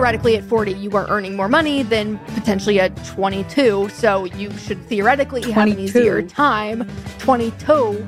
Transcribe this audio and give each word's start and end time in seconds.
theoretically 0.00 0.34
at 0.34 0.42
40 0.44 0.72
you 0.72 0.90
are 0.92 1.06
earning 1.10 1.36
more 1.36 1.46
money 1.46 1.82
than 1.82 2.16
potentially 2.34 2.80
at 2.80 2.96
22 3.04 3.90
so 3.90 4.24
you 4.24 4.50
should 4.56 4.82
theoretically 4.86 5.42
22. 5.42 5.52
have 5.52 5.68
an 5.68 5.78
easier 5.78 6.22
time. 6.22 6.90
22 7.18 8.06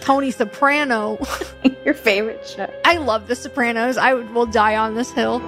tony 0.00 0.30
soprano. 0.30 1.18
Your 1.84 1.94
favorite 1.94 2.46
show. 2.46 2.72
I 2.84 2.98
love 2.98 3.26
the 3.26 3.34
sopranos. 3.34 3.96
I 3.96 4.14
will 4.14 4.46
die 4.46 4.76
on 4.76 4.94
this 4.94 5.10
hill. 5.10 5.40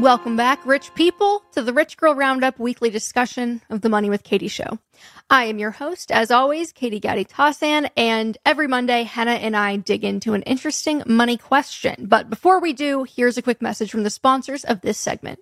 Welcome 0.00 0.36
back, 0.36 0.64
rich 0.64 0.94
people, 0.94 1.42
to 1.54 1.62
the 1.62 1.72
Rich 1.72 1.96
Girl 1.96 2.14
Roundup 2.14 2.56
weekly 2.60 2.90
discussion 2.90 3.62
of 3.68 3.80
the 3.80 3.88
Money 3.88 4.08
with 4.08 4.22
Katie 4.22 4.46
show. 4.46 4.78
I 5.32 5.44
am 5.44 5.60
your 5.60 5.70
host, 5.70 6.10
as 6.10 6.32
always, 6.32 6.72
Katie 6.72 6.98
Gatti 6.98 7.24
Tassan, 7.24 7.88
and 7.96 8.36
every 8.44 8.66
Monday, 8.66 9.04
Henah 9.04 9.38
and 9.38 9.56
I 9.56 9.76
dig 9.76 10.02
into 10.04 10.34
an 10.34 10.42
interesting 10.42 11.04
money 11.06 11.36
question. 11.36 12.06
But 12.08 12.28
before 12.28 12.60
we 12.60 12.72
do, 12.72 13.04
here's 13.04 13.38
a 13.38 13.42
quick 13.42 13.62
message 13.62 13.92
from 13.92 14.02
the 14.02 14.10
sponsors 14.10 14.64
of 14.64 14.80
this 14.80 14.98
segment. 14.98 15.38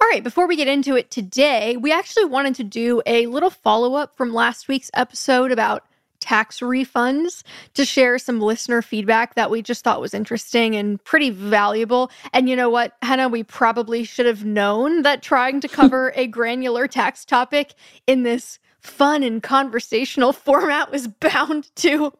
All 0.00 0.08
right, 0.10 0.24
before 0.24 0.48
we 0.48 0.56
get 0.56 0.66
into 0.66 0.96
it 0.96 1.12
today, 1.12 1.76
we 1.76 1.92
actually 1.92 2.24
wanted 2.24 2.56
to 2.56 2.64
do 2.64 3.02
a 3.06 3.26
little 3.26 3.50
follow 3.50 3.94
up 3.94 4.16
from 4.16 4.34
last 4.34 4.66
week's 4.66 4.90
episode 4.94 5.52
about 5.52 5.84
tax 6.26 6.58
refunds 6.58 7.44
to 7.74 7.84
share 7.84 8.18
some 8.18 8.40
listener 8.40 8.82
feedback 8.82 9.36
that 9.36 9.48
we 9.48 9.62
just 9.62 9.84
thought 9.84 10.00
was 10.00 10.12
interesting 10.12 10.74
and 10.74 11.02
pretty 11.04 11.30
valuable. 11.30 12.10
And 12.32 12.48
you 12.48 12.56
know 12.56 12.68
what, 12.68 13.00
Henah, 13.02 13.30
we 13.30 13.44
probably 13.44 14.02
should 14.02 14.26
have 14.26 14.44
known 14.44 15.02
that 15.02 15.22
trying 15.22 15.60
to 15.60 15.68
cover 15.68 16.12
a 16.16 16.26
granular 16.26 16.88
tax 16.88 17.24
topic 17.24 17.74
in 18.08 18.24
this 18.24 18.58
fun 18.80 19.22
and 19.22 19.40
conversational 19.40 20.32
format 20.32 20.90
was 20.90 21.06
bound 21.06 21.74
to 21.76 22.12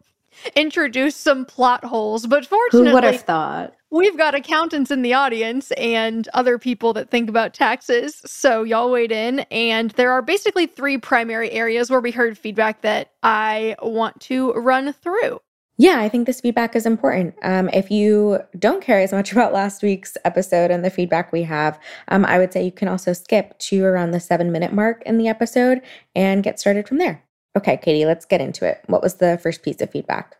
introduce 0.55 1.17
some 1.17 1.45
plot 1.45 1.85
holes. 1.85 2.27
But 2.27 2.47
fortunately, 2.47 2.89
who 2.89 2.95
would 2.95 3.05
have 3.05 3.23
thought? 3.23 3.75
We've 3.91 4.19
got 4.19 4.35
accountants 4.35 4.91
in 4.91 5.03
the 5.03 5.15
audience 5.15 5.71
and 5.73 6.29
other 6.35 6.59
people 6.59 6.93
that 6.95 7.11
think 7.11 7.29
about 7.29 7.55
taxes. 7.55 8.21
So 8.27 8.65
y'all 8.65 8.91
wait 8.91 9.13
in. 9.13 9.41
And 9.51 9.93
there 9.93 10.11
are 10.13 10.23
basically 10.23 10.67
three 10.67 10.99
primary 10.99 11.51
areas 11.53 11.91
where 11.91 12.01
we 12.01 12.11
heard 12.11 12.37
feedback 12.37 12.83
that 12.83 13.13
I 13.23 13.77
want 13.81 14.21
to 14.23 14.53
run 14.53 14.93
through. 14.93 15.41
Yeah, 15.79 16.01
I 16.01 16.09
think 16.09 16.27
this 16.27 16.41
feedback 16.41 16.75
is 16.75 16.87
important. 16.87 17.35
Um, 17.43 17.69
if 17.69 17.91
you 17.91 18.41
don't 18.59 18.83
care 18.83 19.01
as 19.01 19.13
much 19.13 19.33
about 19.33 19.53
last 19.53 19.83
week's 19.83 20.17
episode 20.25 20.71
and 20.71 20.85
the 20.85 20.91
feedback 20.91 21.33
we 21.33 21.43
have, 21.43 21.79
um, 22.09 22.25
I 22.25 22.39
would 22.39 22.53
say 22.53 22.65
you 22.65 22.73
can 22.73 22.89
also 22.89 23.13
skip 23.13 23.59
to 23.59 23.85
around 23.85 24.11
the 24.11 24.21
seven 24.21 24.51
minute 24.51 24.73
mark 24.73 25.03
in 25.05 25.19
the 25.19 25.29
episode 25.29 25.83
and 26.15 26.43
get 26.43 26.59
started 26.59 26.89
from 26.89 26.99
there. 26.99 27.23
Okay, 27.57 27.77
Katie, 27.79 28.05
let's 28.05 28.27
get 28.27 28.41
into 28.41 28.67
it. 28.67 28.83
What 28.87 29.03
was 29.03 29.15
the 29.15 29.39
first 29.43 29.63
piece 29.63 29.81
of 29.81 29.91
feedback? 29.91 30.37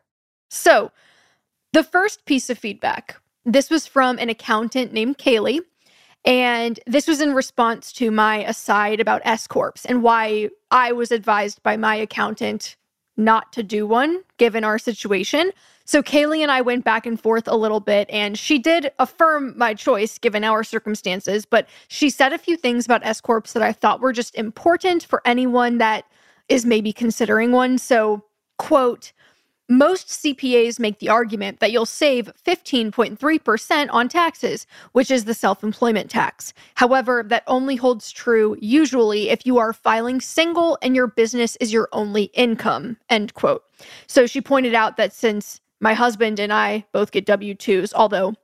So, 0.51 0.93
the 1.73 1.83
first 1.83 2.25
piece 2.27 2.51
of 2.51 2.59
feedback 2.59 3.17
this 3.47 3.71
was 3.71 3.87
from 3.87 4.19
an 4.19 4.29
accountant 4.29 4.93
named 4.93 5.19
Kaylee. 5.19 5.61
And 6.25 6.81
this 6.87 7.07
was 7.07 7.21
in 7.21 7.33
response 7.33 7.93
to 7.93 8.11
my 8.11 8.39
aside 8.39 8.99
about 8.99 9.23
S 9.25 9.47
Corps 9.47 9.87
and 9.87 10.03
why 10.03 10.51
I 10.73 10.91
was 10.91 11.13
advised 11.13 11.63
by 11.63 11.77
my 11.77 11.95
accountant 11.95 12.77
not 13.17 13.53
to 13.53 13.63
do 13.63 13.87
one 13.87 14.23
given 14.37 14.65
our 14.65 14.79
situation. 14.79 15.53
So 15.85 16.03
Kaylee 16.03 16.41
and 16.41 16.51
I 16.51 16.61
went 16.61 16.85
back 16.85 17.07
and 17.07 17.19
forth 17.19 17.47
a 17.47 17.57
little 17.57 17.79
bit, 17.79 18.11
and 18.11 18.37
she 18.37 18.59
did 18.59 18.91
affirm 18.99 19.57
my 19.57 19.73
choice 19.73 20.19
given 20.19 20.43
our 20.43 20.65
circumstances. 20.65 21.47
But 21.47 21.69
she 21.87 22.11
said 22.11 22.33
a 22.33 22.39
few 22.39 22.57
things 22.57 22.85
about 22.85 23.07
S 23.07 23.21
Corps 23.21 23.53
that 23.53 23.63
I 23.63 23.73
thought 23.73 24.01
were 24.01 24.13
just 24.13 24.35
important 24.35 25.05
for 25.05 25.23
anyone 25.25 25.79
that 25.79 26.05
is 26.49 26.65
maybe 26.67 26.93
considering 26.93 27.53
one. 27.53 27.79
So, 27.79 28.25
quote, 28.59 29.13
most 29.69 30.09
CPAs 30.09 30.79
make 30.79 31.01
the 31.01 31.09
argument 31.09 31.59
that 31.59 31.73
you'll 31.73 31.87
save 31.87 32.31
15.3% 32.47 33.89
on 33.91 34.09
taxes, 34.09 34.67
which 34.93 35.11
is 35.11 35.25
the 35.25 35.35
self 35.35 35.65
employment 35.65 36.09
tax. 36.09 36.53
However, 36.77 37.25
that 37.27 37.43
only 37.49 37.75
holds 37.75 38.13
true 38.13 38.57
usually 38.61 39.31
if 39.31 39.45
you 39.45 39.59
are 39.59 39.73
filing 39.73 40.21
single 40.21 40.79
and 40.83 40.95
your 40.95 41.09
business 41.09 41.57
is 41.57 41.73
your 41.73 41.89
only 41.93 42.25
income. 42.35 42.97
End 43.11 43.35
quote. 43.35 43.65
So 44.07 44.27
she 44.27 44.41
pointed 44.41 44.75
out 44.75 44.97
that 44.99 45.13
since 45.13 45.61
my 45.81 45.95
husband 45.95 46.39
and 46.39 46.53
I 46.53 46.85
both 46.93 47.11
get 47.11 47.27
W 47.27 47.55
2s, 47.55 47.93
although 47.95 48.35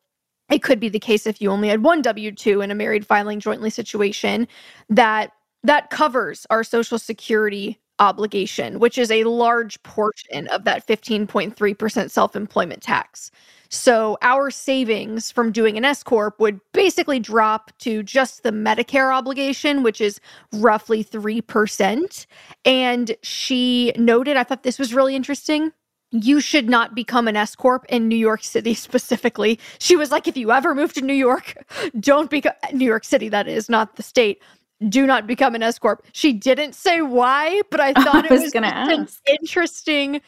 it 0.51 0.63
could 0.63 0.81
be 0.81 0.89
the 0.89 0.99
case 0.99 1.27
if 1.27 1.41
you 1.41 1.51
only 1.51 1.69
had 1.69 1.85
one 1.85 2.03
W 2.03 2.33
2 2.33 2.63
in 2.63 2.71
a 2.73 2.75
married 2.75 3.07
filing 3.07 3.39
jointly 3.39 3.71
situation, 3.71 4.49
that 4.91 5.33
that 5.63 5.91
covers 5.91 6.47
our 6.51 6.65
Social 6.65 6.99
Security 6.99 7.79
obligation, 7.99 8.79
which 8.79 8.99
is 8.99 9.11
a 9.11 9.25
large 9.25 9.83
portion 9.83 10.49
of 10.49 10.65
that 10.65 10.87
15.3% 10.87 12.11
self 12.11 12.37
employment 12.37 12.83
tax. 12.83 13.31
So 13.75 14.19
our 14.21 14.51
savings 14.51 15.31
from 15.31 15.51
doing 15.51 15.79
an 15.79 15.85
S 15.87 16.03
Corp 16.03 16.39
would 16.39 16.61
basically 16.73 17.19
drop 17.19 17.71
to 17.79 18.03
just 18.03 18.43
the 18.43 18.51
Medicare 18.51 19.15
obligation, 19.15 19.83
which 19.83 19.99
is 19.99 20.21
roughly 20.53 21.03
3%. 21.03 22.27
And 22.67 23.17
she 23.23 23.93
noted, 23.97 24.37
I 24.37 24.45
thought 24.45 24.63
this 24.63 24.79
was 24.79 24.93
really 24.93 25.17
interesting. 25.17 25.73
You 26.11 26.43
should 26.43 26.69
not 26.69 26.95
become 26.95 27.27
an 27.29 27.37
S 27.37 27.57
Corp 27.57 27.87
in 27.89 28.09
New 28.09 28.17
York 28.17 28.45
City 28.45 28.75
specifically. 28.89 29.59
She 29.79 29.97
was 29.97 30.11
like, 30.11 30.29
if 30.29 30.37
you 30.37 30.53
ever 30.53 30.75
move 30.75 30.93
to 30.93 31.01
New 31.01 31.15
York, 31.15 31.55
don't 31.99 32.29
become 32.29 32.53
New 32.75 32.85
York 32.85 33.05
City, 33.05 33.31
that 33.31 33.49
is, 33.49 33.71
not 33.71 33.97
the 33.97 34.03
state 34.03 34.43
do 34.89 35.07
not 35.07 35.27
become 35.27 35.55
an 35.55 35.63
S 35.63 35.79
corp. 35.79 36.05
She 36.13 36.33
didn't 36.33 36.75
say 36.75 37.03
why, 37.03 37.63
but 37.71 37.81
I 37.81 37.93
thought 38.05 38.31
I 38.31 38.35
was 38.35 38.55
it 38.55 38.61
was 38.61 39.21
an 39.27 39.35
interesting 39.41 40.21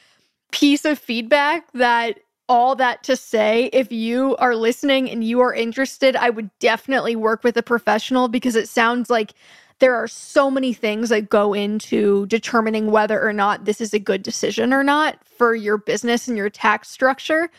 piece 0.53 0.84
of 0.84 0.98
feedback 0.98 1.70
that 1.72 2.20
all 2.48 2.76
that 2.76 3.03
to 3.04 3.16
say 3.16 3.70
if 3.72 3.91
you 3.91 4.37
are 4.37 4.54
listening 4.54 5.10
and 5.10 5.25
you 5.25 5.41
are 5.41 5.54
interested, 5.54 6.14
I 6.16 6.31
would 6.31 6.50
definitely 6.59 7.16
work 7.16 7.43
with 7.43 7.56
a 7.56 7.62
professional 7.62 8.28
because 8.28 8.54
it 8.54 8.69
sounds 8.69 9.09
like 9.09 9.34
there 9.81 9.94
are 9.94 10.06
so 10.06 10.50
many 10.50 10.72
things 10.72 11.09
that 11.09 11.28
go 11.28 11.53
into 11.53 12.26
determining 12.26 12.91
whether 12.91 13.20
or 13.20 13.32
not 13.32 13.64
this 13.64 13.81
is 13.81 13.93
a 13.93 13.98
good 13.98 14.22
decision 14.22 14.72
or 14.72 14.84
not 14.84 15.19
for 15.26 15.54
your 15.54 15.78
business 15.78 16.28
and 16.28 16.37
your 16.37 16.50
tax 16.50 16.88
structure 16.88 17.50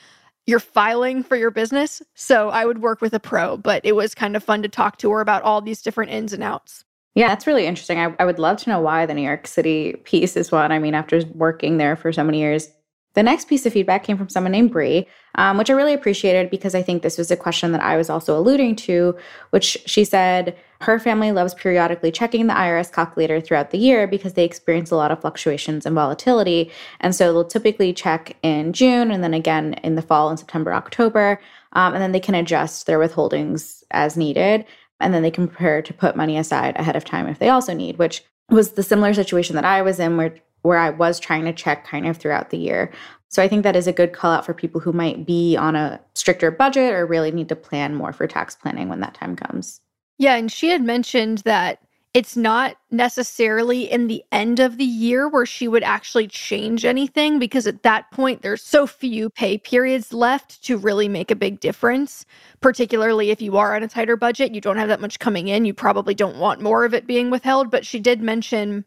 you're 0.46 0.60
filing 0.60 1.24
for 1.24 1.36
your 1.36 1.52
business. 1.52 2.02
So 2.14 2.50
I 2.50 2.66
would 2.66 2.82
work 2.82 3.02
with 3.02 3.14
a 3.14 3.20
pro, 3.20 3.58
but 3.58 3.82
it 3.84 3.96
was 3.96 4.14
kind 4.14 4.36
of 4.36 4.44
fun 4.44 4.62
to 4.64 4.70
talk 4.70 4.98
to 5.00 5.12
her 5.12 5.22
about 5.22 5.44
all 5.44 5.62
these 5.62 5.82
different 5.82 6.12
ins 6.12 6.34
and 6.34 6.44
outs. 6.44 6.85
Yeah, 7.16 7.30
that's 7.30 7.48
really 7.48 7.66
interesting. 7.66 7.98
I, 7.98 8.14
I 8.20 8.26
would 8.26 8.40
love 8.40 8.58
to 8.58 8.70
know 8.70 8.82
why 8.82 9.06
the 9.06 9.14
New 9.14 9.22
York 9.22 9.48
City 9.48 9.94
piece 10.04 10.36
is 10.36 10.52
one. 10.52 10.72
I 10.72 10.80
mean, 10.80 10.94
after 10.94 11.22
working 11.34 11.78
there 11.78 11.96
for 11.96 12.12
so 12.12 12.26
many 12.26 12.40
years, 12.40 12.70
the 13.16 13.24
next 13.24 13.48
piece 13.48 13.66
of 13.66 13.72
feedback 13.72 14.04
came 14.04 14.18
from 14.18 14.28
someone 14.28 14.52
named 14.52 14.72
Bree, 14.72 15.08
um, 15.36 15.58
which 15.58 15.70
I 15.70 15.74
really 15.74 15.94
appreciated 15.94 16.50
because 16.50 16.76
I 16.76 16.82
think 16.82 17.02
this 17.02 17.18
was 17.18 17.32
a 17.32 17.38
question 17.38 17.72
that 17.72 17.82
I 17.82 17.96
was 17.96 18.10
also 18.10 18.38
alluding 18.38 18.76
to, 18.76 19.18
which 19.52 19.78
she 19.86 20.04
said 20.04 20.58
her 20.82 21.00
family 21.00 21.32
loves 21.32 21.54
periodically 21.54 22.12
checking 22.12 22.48
the 22.48 22.54
IRS 22.54 22.92
calculator 22.92 23.40
throughout 23.40 23.72
the 23.72 23.78
year 23.78 24.06
because 24.06 24.34
they 24.34 24.44
experience 24.44 24.92
a 24.92 24.98
lot 24.98 25.12
of 25.12 25.22
fluctuations 25.22 25.86
and 25.86 25.96
volatility. 25.96 26.70
And 27.00 27.16
so 27.16 27.32
they'll 27.32 27.46
typically 27.46 27.94
check 27.94 28.36
in 28.44 28.74
June 28.74 29.10
and 29.12 29.24
then 29.24 29.34
again 29.34 29.76
in 29.76 29.96
the 29.96 30.02
fall 30.02 30.30
in 30.30 30.36
September, 30.36 30.74
October, 30.74 31.40
um, 31.72 31.94
and 31.94 32.04
then 32.04 32.12
they 32.12 32.20
can 32.20 32.36
adjust 32.36 32.86
their 32.86 33.00
withholdings 33.00 33.84
as 33.92 34.18
needed. 34.18 34.66
And 35.00 35.14
then 35.14 35.24
they 35.24 35.32
can 35.32 35.48
prepare 35.48 35.82
to 35.82 35.94
put 35.94 36.16
money 36.16 36.38
aside 36.38 36.76
ahead 36.78 36.96
of 36.96 37.04
time 37.04 37.28
if 37.28 37.40
they 37.40 37.50
also 37.50 37.74
need, 37.74 37.98
which 37.98 38.24
was 38.50 38.72
the 38.72 38.84
similar 38.84 39.14
situation 39.14 39.56
that 39.56 39.66
I 39.66 39.82
was 39.82 40.00
in 40.00 40.18
where 40.18 40.36
where 40.62 40.80
I 40.80 40.90
was 40.90 41.20
trying 41.20 41.46
to 41.46 41.54
check 41.54 41.86
kind 41.86 42.08
of 42.08 42.18
throughout 42.18 42.50
the 42.50 42.58
year. 42.58 42.92
So 43.30 43.44
I 43.44 43.48
think 43.48 43.62
that 43.64 43.76
is 43.76 43.86
a 43.86 43.94
good 43.94 44.14
call 44.14 44.32
out 44.32 44.46
for 44.46 44.54
people 44.54 44.82
who 44.82 44.92
might 44.92 45.26
be 45.26 45.56
on 45.56 45.76
a 45.76 46.00
stricter 46.16 46.50
budget 46.50 46.92
or 46.94 47.06
really 47.06 47.32
need 47.32 47.50
to 47.50 47.56
plan 47.56 47.94
more 47.94 48.12
for 48.12 48.26
tax 48.26 48.56
planning 48.56 48.90
when 48.90 49.00
that 49.02 49.14
time 49.14 49.36
comes. 49.36 49.80
Yeah, 50.18 50.36
and 50.36 50.52
she 50.52 50.70
had 50.70 50.82
mentioned 50.82 51.40
that 51.40 51.80
it's 52.16 52.38
not 52.38 52.78
necessarily 52.92 53.92
in 53.92 54.08
the 54.08 54.24
end 54.32 54.62
of 54.62 54.78
the 54.78 54.86
year 54.86 55.28
where 55.28 55.46
she 55.46 55.68
would 55.68 55.84
actually 55.84 56.30
change 56.30 56.86
anything 56.86 57.40
because 57.40 57.68
at 57.68 57.84
that 57.84 58.10
point 58.12 58.42
there's 58.42 58.64
so 58.64 58.88
few 58.88 59.30
pay 59.30 59.58
periods 59.58 60.14
left 60.14 60.64
to 60.64 60.78
really 60.78 61.10
make 61.10 61.30
a 61.30 61.36
big 61.36 61.60
difference. 61.60 62.26
Particularly 62.62 63.32
if 63.32 63.42
you 63.42 63.58
are 63.58 63.76
on 63.76 63.84
a 63.84 63.90
tighter 63.90 64.16
budget, 64.16 64.56
you 64.56 64.62
don't 64.62 64.78
have 64.78 64.88
that 64.88 65.02
much 65.02 65.20
coming 65.20 65.50
in, 65.50 65.66
you 65.66 65.74
probably 65.74 66.16
don't 66.16 66.38
want 66.38 66.62
more 66.62 66.86
of 66.86 66.94
it 66.94 67.06
being 67.06 67.32
withheld. 67.32 67.70
But 67.70 67.86
she 67.86 68.00
did 68.00 68.22
mention 68.22 68.86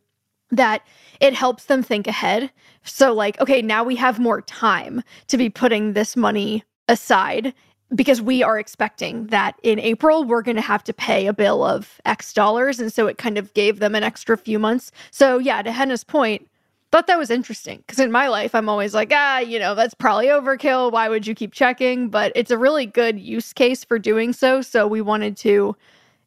that 0.51 0.81
it 1.21 1.35
helps 1.35 1.67
them 1.67 1.83
think 1.83 2.07
ahead. 2.07 2.51
So, 2.83 3.13
like, 3.13 3.39
okay, 3.43 3.61
now 3.61 3.85
we 3.85 3.97
have 3.97 4.19
more 4.19 4.41
time 4.41 5.03
to 5.27 5.37
be 5.37 5.51
putting 5.51 5.93
this 5.93 6.17
money 6.17 6.65
aside 6.89 7.53
because 7.95 8.21
we 8.21 8.43
are 8.43 8.59
expecting 8.59 9.27
that 9.29 9.59
in 9.63 9.79
April 9.79 10.25
we're 10.25 10.43
going 10.43 10.57
to 10.57 10.63
have 10.63 10.85
to 10.85 10.93
pay 10.93 11.27
a 11.27 11.33
bill 11.33 11.65
of 11.65 12.01
X 12.05 12.33
dollars. 12.33 12.81
And 12.81 12.93
so 12.93 13.07
it 13.07 13.19
kind 13.19 13.39
of 13.39 13.53
gave 13.55 13.79
them 13.79 13.95
an 13.95 14.03
extra 14.03 14.37
few 14.37 14.59
months. 14.59 14.93
So, 15.11 15.39
yeah, 15.39 15.63
to 15.63 15.71
Henah's 15.71 16.05
point, 16.05 16.49
thought 16.91 17.07
that 17.07 17.19
was 17.19 17.31
interesting 17.31 17.79
because 17.79 17.99
in 17.99 18.11
my 18.11 18.29
life, 18.29 18.55
I'm 18.55 18.69
always 18.69 18.95
like, 18.95 19.11
ah, 19.13 19.39
you 19.39 19.59
know, 19.59 19.75
that's 19.75 19.95
probably 19.95 20.27
overkill. 20.27 20.93
Why 20.93 21.09
would 21.09 21.27
you 21.27 21.35
keep 21.35 21.53
checking? 21.53 22.09
But 22.09 22.33
it's 22.35 22.51
a 22.51 22.59
really 22.59 22.87
good 22.87 23.19
use 23.19 23.53
case 23.53 23.85
for 23.85 23.99
doing 23.99 24.33
so. 24.33 24.63
So 24.63 24.87
we 24.87 25.01
wanted 25.01 25.37
to 25.39 25.77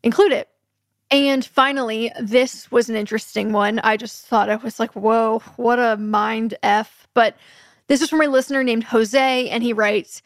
include 0.04 0.32
it. 0.32 0.50
And 1.10 1.44
finally, 1.44 2.12
this 2.22 2.72
was 2.72 2.90
an 2.90 2.96
interesting 2.96 3.52
one. 3.52 3.80
I 3.80 3.98
just 3.98 4.26
thought 4.26 4.50
I 4.50 4.56
was 4.56 4.80
like, 4.80 4.94
whoa, 4.94 5.40
what 5.58 5.78
a 5.78 5.98
mind 5.98 6.56
F. 6.64 7.08
But 7.14 7.36
this 7.88 8.02
is 8.02 8.10
from 8.10 8.22
a 8.22 8.28
listener 8.28 8.64
named 8.64 8.86
Jose, 8.86 9.50
and 9.50 9.62
he 9.62 9.74
writes, 9.74 10.22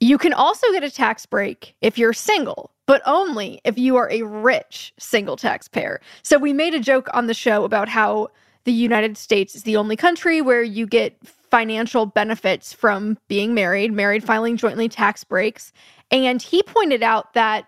You 0.00 0.16
can 0.16 0.32
also 0.32 0.66
get 0.72 0.82
a 0.82 0.90
tax 0.90 1.26
break 1.26 1.74
if 1.82 1.98
you're 1.98 2.14
single, 2.14 2.70
but 2.86 3.02
only 3.04 3.60
if 3.64 3.78
you 3.78 3.96
are 3.96 4.10
a 4.10 4.22
rich 4.22 4.94
single 4.98 5.36
taxpayer. 5.36 6.00
So 6.22 6.38
we 6.38 6.54
made 6.54 6.72
a 6.72 6.80
joke 6.80 7.08
on 7.12 7.26
the 7.26 7.34
show 7.34 7.64
about 7.64 7.88
how 7.88 8.28
the 8.64 8.72
United 8.72 9.18
States 9.18 9.54
is 9.54 9.64
the 9.64 9.76
only 9.76 9.96
country 9.96 10.40
where 10.40 10.62
you 10.62 10.86
get 10.86 11.16
financial 11.22 12.06
benefits 12.06 12.72
from 12.72 13.18
being 13.28 13.52
married, 13.52 13.92
married 13.92 14.24
filing 14.24 14.56
jointly 14.56 14.88
tax 14.88 15.22
breaks. 15.22 15.70
And 16.10 16.40
he 16.40 16.62
pointed 16.62 17.02
out 17.02 17.34
that 17.34 17.66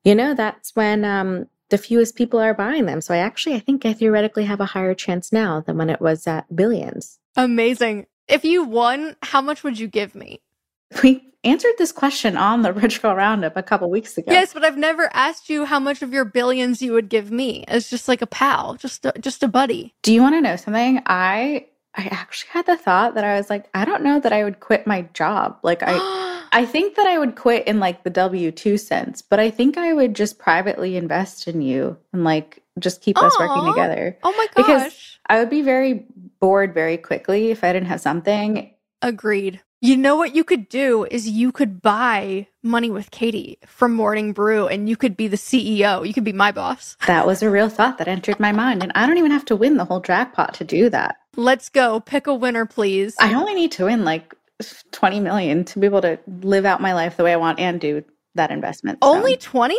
you 0.04 0.14
know, 0.14 0.34
that's 0.34 0.74
when 0.74 1.04
um, 1.04 1.46
the 1.70 1.78
fewest 1.78 2.16
people 2.16 2.40
are 2.40 2.54
buying 2.54 2.86
them. 2.86 3.00
So 3.00 3.14
I 3.14 3.18
actually, 3.18 3.54
I 3.54 3.60
think 3.60 3.86
I 3.86 3.92
theoretically 3.92 4.44
have 4.44 4.60
a 4.60 4.66
higher 4.66 4.94
chance 4.94 5.32
now 5.32 5.60
than 5.60 5.76
when 5.76 5.90
it 5.90 6.00
was 6.00 6.26
at 6.26 6.54
billions. 6.54 7.18
Amazing. 7.36 8.06
If 8.26 8.44
you 8.44 8.64
won, 8.64 9.16
how 9.22 9.40
much 9.40 9.62
would 9.62 9.78
you 9.78 9.86
give 9.86 10.14
me? 10.14 10.40
We 11.02 11.28
answered 11.44 11.74
this 11.78 11.92
question 11.92 12.36
on 12.36 12.62
the 12.62 12.72
Rich 12.82 13.02
Girl 13.02 13.14
Roundup 13.14 13.56
a 13.56 13.62
couple 13.62 13.90
weeks 13.90 14.16
ago. 14.18 14.32
Yes, 14.32 14.52
but 14.52 14.64
I've 14.64 14.78
never 14.78 15.10
asked 15.12 15.48
you 15.48 15.64
how 15.64 15.78
much 15.78 16.02
of 16.02 16.12
your 16.12 16.24
billions 16.24 16.82
you 16.82 16.92
would 16.92 17.08
give 17.08 17.30
me 17.30 17.64
as 17.68 17.88
just 17.88 18.08
like 18.08 18.22
a 18.22 18.26
pal, 18.26 18.74
just 18.74 19.04
a, 19.04 19.12
just 19.20 19.42
a 19.42 19.48
buddy. 19.48 19.94
Do 20.02 20.12
you 20.12 20.22
want 20.22 20.34
to 20.34 20.40
know 20.40 20.56
something? 20.56 21.02
I 21.06 21.66
I 21.94 22.04
actually 22.10 22.50
had 22.52 22.66
the 22.66 22.76
thought 22.76 23.14
that 23.14 23.24
I 23.24 23.36
was 23.36 23.50
like, 23.50 23.68
I 23.74 23.84
don't 23.84 24.02
know 24.02 24.20
that 24.20 24.32
I 24.32 24.44
would 24.44 24.60
quit 24.60 24.86
my 24.86 25.02
job. 25.14 25.58
Like 25.62 25.82
I 25.82 26.46
I 26.52 26.64
think 26.64 26.96
that 26.96 27.06
I 27.06 27.18
would 27.18 27.36
quit 27.36 27.66
in 27.66 27.78
like 27.80 28.04
the 28.04 28.10
W2 28.10 28.80
sense, 28.80 29.22
but 29.22 29.38
I 29.38 29.50
think 29.50 29.76
I 29.76 29.92
would 29.92 30.14
just 30.14 30.38
privately 30.38 30.96
invest 30.96 31.46
in 31.46 31.60
you 31.60 31.98
and 32.12 32.24
like 32.24 32.62
just 32.78 33.02
keep 33.02 33.18
us 33.18 33.38
working 33.38 33.72
together. 33.72 34.18
oh 34.22 34.32
my 34.32 34.46
Because. 34.56 35.18
I 35.28 35.38
would 35.38 35.50
be 35.50 35.62
very 35.62 36.06
bored 36.40 36.72
very 36.72 36.96
quickly 36.96 37.50
if 37.50 37.62
I 37.62 37.72
didn't 37.72 37.88
have 37.88 38.00
something. 38.00 38.72
Agreed. 39.02 39.60
You 39.80 39.96
know 39.96 40.16
what 40.16 40.34
you 40.34 40.42
could 40.42 40.68
do 40.68 41.06
is 41.08 41.28
you 41.28 41.52
could 41.52 41.80
buy 41.80 42.48
Money 42.64 42.90
with 42.90 43.12
Katie 43.12 43.58
from 43.64 43.94
Morning 43.94 44.32
Brew 44.32 44.66
and 44.66 44.88
you 44.88 44.96
could 44.96 45.16
be 45.16 45.28
the 45.28 45.36
CEO. 45.36 46.04
You 46.04 46.12
could 46.12 46.24
be 46.24 46.32
my 46.32 46.50
boss. 46.50 46.96
That 47.06 47.28
was 47.28 47.42
a 47.44 47.50
real 47.50 47.68
thought 47.68 47.98
that 47.98 48.08
entered 48.08 48.40
my 48.40 48.50
mind. 48.50 48.82
And 48.82 48.90
I 48.96 49.06
don't 49.06 49.18
even 49.18 49.30
have 49.30 49.44
to 49.46 49.56
win 49.56 49.76
the 49.76 49.84
whole 49.84 50.00
jackpot 50.00 50.54
to 50.54 50.64
do 50.64 50.90
that. 50.90 51.18
Let's 51.36 51.68
go. 51.68 52.00
Pick 52.00 52.26
a 52.26 52.34
winner, 52.34 52.66
please. 52.66 53.14
I 53.20 53.34
only 53.34 53.54
need 53.54 53.70
to 53.72 53.84
win 53.84 54.04
like 54.04 54.34
20 54.90 55.20
million 55.20 55.64
to 55.66 55.78
be 55.78 55.86
able 55.86 56.02
to 56.02 56.18
live 56.42 56.64
out 56.64 56.80
my 56.80 56.92
life 56.92 57.16
the 57.16 57.22
way 57.22 57.32
I 57.32 57.36
want 57.36 57.60
and 57.60 57.80
do 57.80 58.02
that 58.34 58.50
investment. 58.50 58.98
So- 59.00 59.10
Only 59.10 59.36
20? 59.36 59.76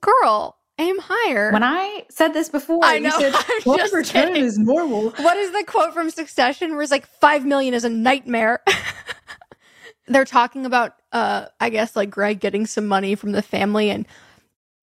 Girl, 0.00 0.56
aim 0.78 0.96
higher. 1.00 1.50
when 1.52 1.64
I 1.64 2.06
said 2.08 2.34
this 2.34 2.48
before, 2.48 2.84
I 2.84 2.94
you 2.94 3.00
know, 3.00 3.18
said 3.18 3.34
I'm 3.66 3.76
just 3.78 3.92
per 3.92 4.04
kidding. 4.04 4.36
is 4.44 4.58
normal. 4.58 5.10
What 5.10 5.36
is 5.36 5.50
the 5.50 5.64
quote 5.66 5.92
from 5.92 6.08
Succession 6.10 6.70
where 6.74 6.82
it's 6.82 6.92
like 6.92 7.06
five 7.06 7.44
million 7.44 7.74
is 7.74 7.82
a 7.84 7.90
nightmare? 7.90 8.60
They're 10.10 10.24
talking 10.24 10.66
about 10.66 10.94
uh 11.12 11.46
I 11.60 11.70
guess 11.70 11.96
like 11.96 12.10
Greg 12.10 12.40
getting 12.40 12.66
some 12.66 12.86
money 12.86 13.14
from 13.14 13.32
the 13.32 13.42
family 13.42 13.90
and 13.90 14.06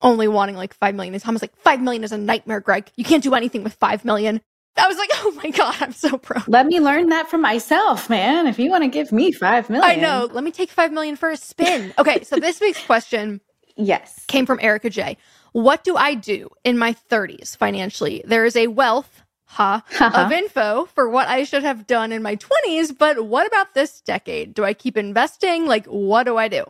only 0.01 0.27
wanting 0.27 0.55
like 0.55 0.73
five 0.73 0.95
million. 0.95 1.13
And 1.13 1.21
Tom's 1.23 1.41
like, 1.41 1.55
five 1.57 1.81
million 1.81 2.03
is 2.03 2.11
a 2.11 2.17
nightmare, 2.17 2.59
Greg. 2.59 2.89
You 2.95 3.03
can't 3.03 3.23
do 3.23 3.33
anything 3.33 3.63
with 3.63 3.73
five 3.73 4.05
million. 4.05 4.41
I 4.77 4.87
was 4.87 4.97
like, 4.97 5.09
oh 5.15 5.31
my 5.43 5.49
god, 5.49 5.75
I'm 5.81 5.91
so 5.91 6.17
proud. 6.17 6.47
Let 6.47 6.67
me 6.67 6.79
learn 6.79 7.09
that 7.09 7.29
for 7.29 7.37
myself, 7.37 8.09
man. 8.09 8.47
If 8.47 8.59
you 8.59 8.69
want 8.69 8.83
to 8.83 8.89
give 8.89 9.11
me 9.11 9.31
five 9.31 9.69
million, 9.69 9.89
I 9.89 9.95
know. 9.95 10.29
Let 10.31 10.43
me 10.43 10.51
take 10.51 10.69
five 10.69 10.91
million 10.91 11.15
for 11.15 11.29
a 11.29 11.37
spin. 11.37 11.93
Okay, 11.99 12.23
so 12.23 12.35
this 12.37 12.59
week's 12.61 12.83
question 12.85 13.41
Yes. 13.75 14.23
came 14.27 14.45
from 14.45 14.59
Erica 14.61 14.89
J. 14.89 15.17
What 15.51 15.83
do 15.83 15.95
I 15.95 16.13
do 16.13 16.49
in 16.63 16.77
my 16.77 16.93
30s 16.93 17.57
financially? 17.57 18.21
There 18.25 18.45
is 18.45 18.55
a 18.55 18.67
wealth 18.67 19.23
ha, 19.47 19.83
of 20.01 20.31
info 20.31 20.87
for 20.93 21.09
what 21.09 21.27
I 21.27 21.43
should 21.43 21.63
have 21.63 21.87
done 21.87 22.11
in 22.11 22.21
my 22.21 22.35
20s, 22.35 22.97
but 22.97 23.25
what 23.25 23.47
about 23.47 23.73
this 23.73 24.01
decade? 24.01 24.53
Do 24.53 24.63
I 24.63 24.73
keep 24.73 24.97
investing? 24.97 25.65
Like, 25.65 25.85
what 25.87 26.23
do 26.23 26.37
I 26.37 26.47
do? 26.47 26.65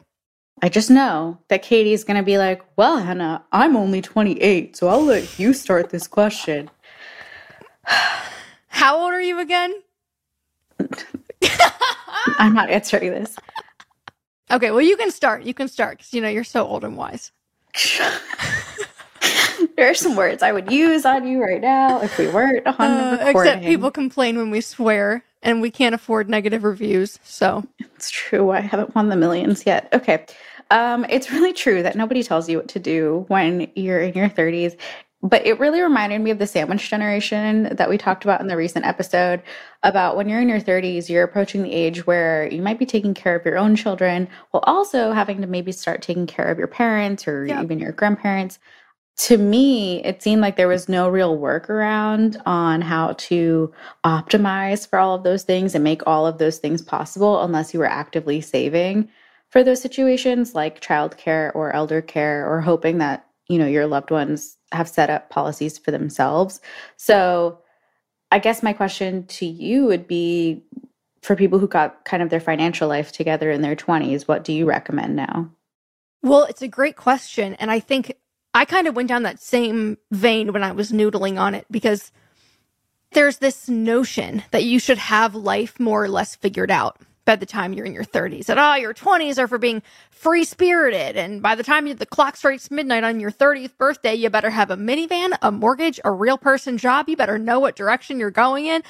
I 0.62 0.70
just 0.70 0.90
know 0.90 1.38
that 1.50 1.62
Katie's 1.62 2.04
going 2.04 2.18
to 2.18 2.24
be 2.24 2.38
like, 2.38 2.64
well, 2.78 3.00
Henah, 3.00 3.44
I'm 3.52 3.76
only 3.76 4.02
28, 4.02 4.76
so 4.76 4.88
I'll 4.88 5.04
let 5.04 5.38
you 5.38 5.54
start 5.54 5.90
this 5.90 6.08
question. 6.08 6.70
How 8.68 9.00
old 9.00 9.14
are 9.14 9.22
you 9.22 9.40
again? 9.40 9.74
I'm 12.40 12.54
not 12.54 12.70
answering 12.70 13.12
this. 13.12 13.36
Okay, 14.50 14.72
well, 14.72 14.82
you 14.82 14.98
can 14.98 15.12
start. 15.12 15.44
You 15.44 15.54
can 15.54 15.68
start 15.68 15.98
because, 15.98 16.14
you 16.14 16.22
know, 16.22 16.30
you're 16.30 16.44
so 16.44 16.66
old 16.66 16.84
and 16.84 16.96
wise. 16.96 17.32
there 19.78 19.90
are 19.90 19.94
some 19.94 20.16
words 20.16 20.42
I 20.44 20.52
would 20.52 20.72
use 20.72 21.06
on 21.06 21.28
you 21.28 21.42
right 21.42 21.62
now 21.62 22.02
if 22.02 22.18
we 22.18 22.28
weren't 22.28 22.66
on 22.68 22.76
Uh, 22.80 23.12
the 23.18 23.26
recording. 23.28 23.54
except 23.54 23.66
people 23.66 23.92
complain 23.92 24.38
when 24.38 24.50
we 24.52 24.60
swear 24.62 25.24
and 25.44 25.62
we 25.62 25.70
can't 25.72 25.94
afford 25.96 26.30
negative 26.30 26.64
reviews. 26.64 27.20
So, 27.24 27.64
It's 27.96 28.10
true. 28.10 28.52
I 28.52 28.60
haven't 28.62 28.96
won 28.96 29.10
the 29.10 29.16
millions 29.16 29.66
yet. 29.66 29.88
Okay. 29.94 30.26
Um, 30.72 31.06
it's 31.10 31.32
really 31.32 31.54
true 31.54 31.82
that 31.84 31.96
nobody 31.96 32.24
tells 32.24 32.50
you 32.50 32.58
what 32.58 32.68
to 32.70 32.80
do 32.80 33.24
when 33.30 33.72
you're 33.76 34.00
in 34.02 34.14
your 34.16 34.30
30s. 34.30 34.76
but 35.24 35.44
it 35.48 35.60
really 35.60 35.82
reminded 35.82 36.20
me 36.22 36.30
of 36.30 36.38
the 36.38 36.46
sandwich 36.46 36.90
generation 36.92 37.70
that 37.76 37.90
we 37.90 37.98
talked 37.98 38.24
about 38.24 38.40
in 38.40 38.46
the 38.48 38.56
recent 38.56 38.86
episode 38.86 39.42
about 39.82 40.16
when 40.16 40.30
you're 40.30 40.40
in 40.42 40.48
your 40.50 40.60
30s, 40.62 41.10
you're 41.10 41.24
approaching 41.24 41.64
the 41.64 41.74
age 41.74 42.06
where 42.06 42.48
you 42.52 42.62
might 42.62 42.78
be 42.78 42.86
taking 42.86 43.14
care 43.16 43.36
of 43.36 43.44
your 43.44 43.58
own 43.58 43.76
children 43.76 44.28
while 44.52 44.64
also 44.68 45.14
having 45.14 45.42
to 45.42 45.48
maybe 45.48 45.72
start 45.72 46.02
taking 46.04 46.28
care 46.28 46.46
of 46.46 46.58
your 46.60 46.68
parents 46.68 47.28
or 47.28 47.46
yep. 47.48 47.64
even 47.64 47.80
your 47.80 47.92
grandparents. 47.94 48.60
To 49.18 49.38
me, 49.38 50.04
it 50.04 50.22
seemed 50.22 50.42
like 50.42 50.58
there 50.58 50.68
was 50.68 50.88
no 50.88 51.10
real 51.10 51.38
workaround 51.40 52.40
on 52.46 52.82
how 52.82 53.14
to 53.14 53.74
optimize 54.06 54.88
for 54.88 55.00
all 55.00 55.16
of 55.16 55.24
those 55.24 55.44
things 55.44 55.74
and 55.74 55.84
make 55.84 56.06
all 56.06 56.28
of 56.28 56.38
those 56.38 56.60
things 56.60 56.84
possible 56.84 57.42
unless 57.42 57.74
you 57.74 57.80
were 57.80 57.90
actively 57.90 58.42
saving 58.42 59.10
for 59.50 59.64
those 59.64 59.82
situations 59.82 60.54
like 60.54 60.82
childcare 60.82 61.54
or 61.56 61.74
elder 61.74 62.02
care 62.02 62.48
or 62.48 62.62
hoping 62.62 63.00
that 63.00 63.26
you 63.48 63.58
know 63.58 63.66
your 63.66 63.88
loved 63.88 64.12
ones 64.12 64.58
have 64.72 64.90
set 64.90 65.10
up 65.10 65.30
policies 65.30 65.78
for 65.78 65.92
themselves. 65.92 66.62
So 66.98 67.60
i 68.30 68.40
guess 68.40 68.62
my 68.62 68.74
question 68.74 69.26
to 69.28 69.46
you 69.46 69.86
would 69.86 70.06
be 70.06 70.62
for 71.22 71.36
people 71.36 71.60
who 71.60 71.68
got 71.68 72.04
kind 72.04 72.22
of 72.22 72.30
their 72.30 72.42
financial 72.42 72.88
life 72.90 73.12
together 73.12 73.50
in 73.50 73.62
their 73.62 73.76
20s 73.76 74.28
what 74.28 74.44
do 74.44 74.54
you 74.54 74.66
recommend 74.66 75.16
now? 75.16 75.50
Well 76.22 76.44
it's 76.44 76.62
a 76.62 76.68
great 76.68 76.98
question 76.98 77.54
and 77.56 77.72
i 77.72 77.80
think 77.80 78.14
i 78.54 78.66
kind 78.66 78.88
of 78.88 78.96
went 78.96 79.10
down 79.10 79.24
that 79.24 79.40
same 79.40 79.98
vein 80.12 80.54
when 80.54 80.64
i 80.64 80.72
was 80.72 80.92
noodling 80.92 81.40
on 81.40 81.54
it 81.56 81.66
because 81.70 82.12
there's 83.12 83.38
this 83.38 83.70
notion 83.70 84.44
that 84.52 84.64
you 84.64 84.80
should 84.80 84.98
have 84.98 85.34
life 85.36 85.80
more 85.80 86.04
or 86.04 86.10
less 86.10 86.36
figured 86.36 86.72
out 86.72 86.98
by 87.28 87.36
the 87.36 87.46
time 87.46 87.74
you're 87.74 87.86
in 87.86 87.94
your 87.94 88.04
30s. 88.04 88.46
That, 88.46 88.58
oh, 88.58 88.76
your 88.76 88.94
20s 88.94 89.38
are 89.38 89.48
for 89.48 89.58
being 89.58 89.84
free 90.10 90.46
spirited. 90.46 91.18
And 91.18 91.42
by 91.42 91.56
the 91.56 91.64
time 91.64 91.86
you, 91.86 91.94
the 91.94 92.06
clock 92.06 92.38
strikes 92.38 92.72
midnight 92.72 93.04
on 93.04 93.20
your 93.20 93.32
30th 93.32 93.78
birthday, 93.78 94.16
you 94.16 94.30
better 94.30 94.50
have 94.50 94.72
a 94.72 94.78
minivan, 94.78 95.38
a 95.42 95.52
mortgage, 95.52 96.00
a 96.06 96.12
real 96.12 96.38
person 96.38 96.78
job. 96.78 97.10
You 97.10 97.18
better 97.18 97.38
know 97.38 97.60
what 97.60 97.76
direction 97.76 98.20
you're 98.20 98.32
going 98.32 98.66
in. 98.66 98.82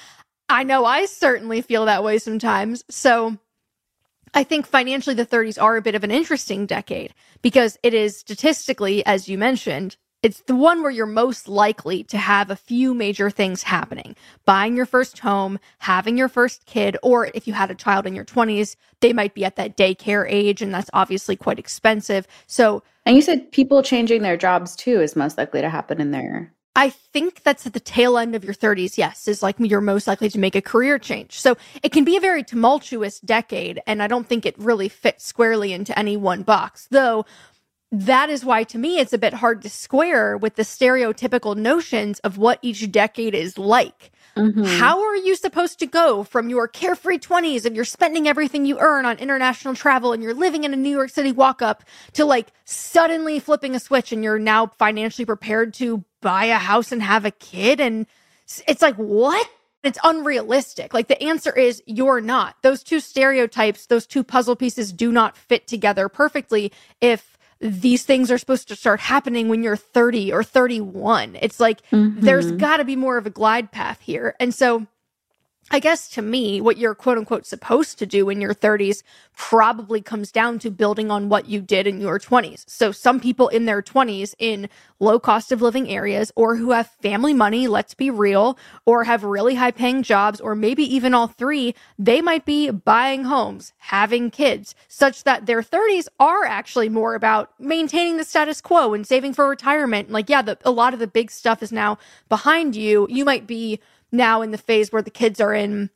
I 0.48 0.64
know 0.64 0.86
I 0.86 1.06
certainly 1.08 1.62
feel 1.62 1.86
that 1.86 2.04
way 2.04 2.20
sometimes. 2.20 2.86
So 2.90 3.38
I 4.38 4.44
think 4.44 4.67
financially, 4.67 5.15
the 5.15 5.25
30s 5.25 5.60
are 5.60 5.77
a 5.77 5.82
bit 5.82 5.96
of 5.96 6.03
an 6.03 6.12
interesting 6.12 6.67
decade 6.67 7.15
because 7.41 7.75
it 7.82 7.96
is 7.96 8.15
statistically, 8.15 9.03
as 9.03 9.27
you 9.27 9.36
mentioned, 9.36 9.98
it's 10.22 10.41
the 10.41 10.56
one 10.56 10.84
where 10.84 10.91
you're 10.91 11.08
most 11.08 11.48
likely 11.48 12.03
to 12.03 12.20
have 12.20 12.51
a 12.51 12.56
few 12.56 12.94
major 12.94 13.32
things 13.32 13.63
happening 13.63 14.15
buying 14.46 14.75
your 14.75 14.86
first 14.86 15.17
home, 15.17 15.58
having 15.79 16.20
your 16.20 16.29
first 16.29 16.67
kid, 16.67 16.98
or 17.01 17.32
if 17.34 17.48
you 17.48 17.53
had 17.53 17.72
a 17.72 17.75
child 17.75 18.06
in 18.06 18.13
your 18.13 18.25
20s, 18.25 18.75
they 19.00 19.12
might 19.12 19.34
be 19.34 19.44
at 19.44 19.56
that 19.56 19.75
daycare 19.75 20.27
age, 20.29 20.62
and 20.62 20.72
that's 20.72 20.91
obviously 20.94 21.36
quite 21.36 21.58
expensive. 21.58 22.27
So, 22.46 22.84
and 23.08 23.15
you 23.15 23.24
said 23.24 23.51
people 23.51 23.82
changing 23.82 24.22
their 24.22 24.38
jobs 24.38 24.75
too 24.75 25.01
is 25.01 25.15
most 25.15 25.39
likely 25.39 25.62
to 25.62 25.70
happen 25.72 26.00
in 26.00 26.12
there. 26.12 26.53
I 26.78 26.92
think 26.92 27.42
that's 27.42 27.66
at 27.66 27.74
the 27.74 27.80
tail 27.80 28.20
end 28.20 28.36
of 28.36 28.44
your 28.44 28.54
30s, 28.54 29.00
yes, 29.00 29.28
is 29.28 29.42
like 29.42 29.56
you're 29.58 29.82
most 29.82 30.06
likely 30.06 30.30
to 30.30 30.38
make 30.38 30.56
a 30.56 30.62
career 30.62 31.00
change. 31.00 31.42
So 31.42 31.58
it 31.82 31.92
can 31.92 32.04
be 32.04 32.16
a 32.16 32.22
very 32.22 32.44
tumultuous 32.44 33.20
decade, 33.20 33.82
and 33.88 34.04
I 34.04 34.06
don't 34.06 34.28
think 34.28 34.46
it 34.46 34.56
really 34.60 34.88
fits 34.88 35.26
squarely 35.26 35.74
into 35.74 35.98
any 35.98 36.16
one 36.18 36.44
box. 36.44 36.88
Though 36.92 37.26
that 37.92 38.30
is 38.30 38.46
why 38.46 38.64
to 38.66 38.78
me 38.78 39.00
it's 39.00 39.14
a 39.14 39.18
bit 39.18 39.34
hard 39.34 39.64
to 39.64 39.70
square 39.70 40.38
with 40.38 40.56
the 40.56 40.62
stereotypical 40.62 41.56
notions 41.56 42.20
of 42.20 42.38
what 42.38 42.60
each 42.62 42.92
decade 42.92 43.34
is 43.34 43.58
like. 43.58 44.12
Mm-hmm. 44.38 44.63
How 44.63 45.01
are 45.01 45.15
you 45.15 45.36
supposed 45.36 45.79
to 45.79 45.86
go 45.86 46.24
from 46.24 46.50
your 46.50 46.67
carefree 46.67 47.20
20s 47.20 47.65
and 47.65 47.75
you're 47.75 47.86
spending 47.86 48.27
everything 48.27 48.65
you 48.65 48.79
earn 48.79 49.06
on 49.06 49.17
international 49.17 49.75
travel 49.75 50.13
and 50.13 50.24
you're 50.24 50.34
living 50.34 50.63
in 50.63 50.74
a 50.74 50.77
New 50.77 50.89
York 50.89 51.10
City 51.10 51.32
walk 51.32 51.62
up 51.62 51.84
to 52.13 52.25
like 52.25 52.48
suddenly 52.65 53.39
flipping 53.39 53.75
a 53.75 53.79
switch 53.79 54.12
and 54.12 54.24
you're 54.24 54.39
now 54.39 54.67
financially 54.77 55.25
prepared 55.25 55.74
to 55.75 56.03
buy 56.22 56.46
a 56.46 56.58
house 56.58 56.91
and 56.91 57.01
have 57.01 57.25
a 57.25 57.32
kid? 57.32 57.79
And 57.79 58.06
it's 58.67 58.82
like, 58.82 58.96
what? 58.96 59.50
It's 59.84 60.00
unrealistic. 60.03 60.94
Like 60.94 61.08
the 61.08 61.22
answer 61.22 61.56
is 61.56 61.82
you're 61.86 62.20
not. 62.20 62.56
Those 62.62 62.84
two 62.84 63.00
stereotypes, 63.00 63.86
those 63.86 64.06
two 64.06 64.24
puzzle 64.24 64.56
pieces 64.56 64.91
do 64.91 65.12
not 65.12 65.38
fit 65.38 65.67
together 65.67 66.10
perfectly 66.10 66.72
if 67.00 67.37
these 67.60 68.04
things 68.04 68.32
are 68.32 68.38
supposed 68.38 68.68
to 68.68 68.76
start 68.76 69.00
happening 69.00 69.50
when 69.50 69.64
you're 69.64 69.76
30 69.76 70.32
or 70.32 70.44
31. 70.44 71.38
It's 71.42 71.60
like 71.60 71.82
mm-hmm. 71.90 72.22
there's 72.22 72.52
got 72.52 72.78
to 72.78 72.86
be 72.86 72.96
more 72.96 73.18
of 73.18 73.26
a 73.26 73.32
glide 73.32 73.72
path 73.72 74.02
here. 74.02 74.36
And 74.40 74.54
so 74.54 74.88
I 75.70 75.80
guess 75.80 76.08
to 76.10 76.22
me, 76.22 76.62
what 76.62 76.78
you're 76.78 76.96
quote 76.96 77.18
unquote 77.18 77.46
supposed 77.46 78.00
to 78.00 78.06
do 78.06 78.30
in 78.30 78.40
your 78.40 78.54
30s 78.54 79.04
probably 79.36 80.02
comes 80.02 80.32
down 80.32 80.60
to 80.60 80.72
building 80.72 81.12
on 81.12 81.28
what 81.28 81.50
you 81.50 81.60
did 81.62 81.86
in 81.86 82.00
your 82.00 82.20
20s. 82.20 82.64
So, 82.68 82.94
some 82.94 83.20
people 83.20 83.50
in 83.50 83.66
their 83.66 83.82
20s 83.82 84.34
in 84.40 84.70
low 85.00 85.20
cost 85.20 85.52
of 85.52 85.62
living 85.62 85.90
areas 85.90 86.32
or 86.38 86.56
who 86.56 86.72
have 86.72 86.90
family 87.02 87.34
money, 87.34 87.68
let's 87.68 87.94
be 87.94 88.10
real, 88.10 88.58
or 88.86 89.04
have 89.04 89.26
really 89.26 89.56
high 89.56 89.72
paying 89.72 90.04
jobs, 90.04 90.40
or 90.40 90.56
maybe 90.56 90.84
even 90.84 91.14
all 91.14 91.28
three, 91.28 91.76
they 92.00 92.22
might 92.22 92.46
be 92.46 92.72
buying 92.72 93.26
homes, 93.26 93.74
having 93.78 94.32
kids, 94.32 94.74
such 94.88 95.26
that 95.26 95.48
their 95.48 95.62
30s 95.62 96.08
are 96.18 96.46
actually 96.46 96.90
more 96.90 97.14
about 97.14 97.52
maintaining 97.60 98.16
the 98.16 98.24
status 98.24 98.62
quo 98.62 98.94
and 98.94 99.06
saving 99.06 99.34
for 99.34 99.50
retirement. 99.50 100.10
Like, 100.12 100.30
yeah, 100.30 100.42
the, 100.42 100.58
a 100.64 100.72
lot 100.72 100.94
of 100.94 101.00
the 101.00 101.08
big 101.08 101.30
stuff 101.30 101.62
is 101.62 101.74
now 101.74 101.98
behind 102.30 102.76
you. 102.76 103.06
You 103.10 103.26
might 103.26 103.46
be 103.46 103.82
now 104.12 104.42
in 104.42 104.52
the 104.52 104.58
phase 104.58 104.92
where 104.92 105.02
the 105.02 105.10
kids 105.10 105.40
are 105.40 105.54
in 105.54 105.90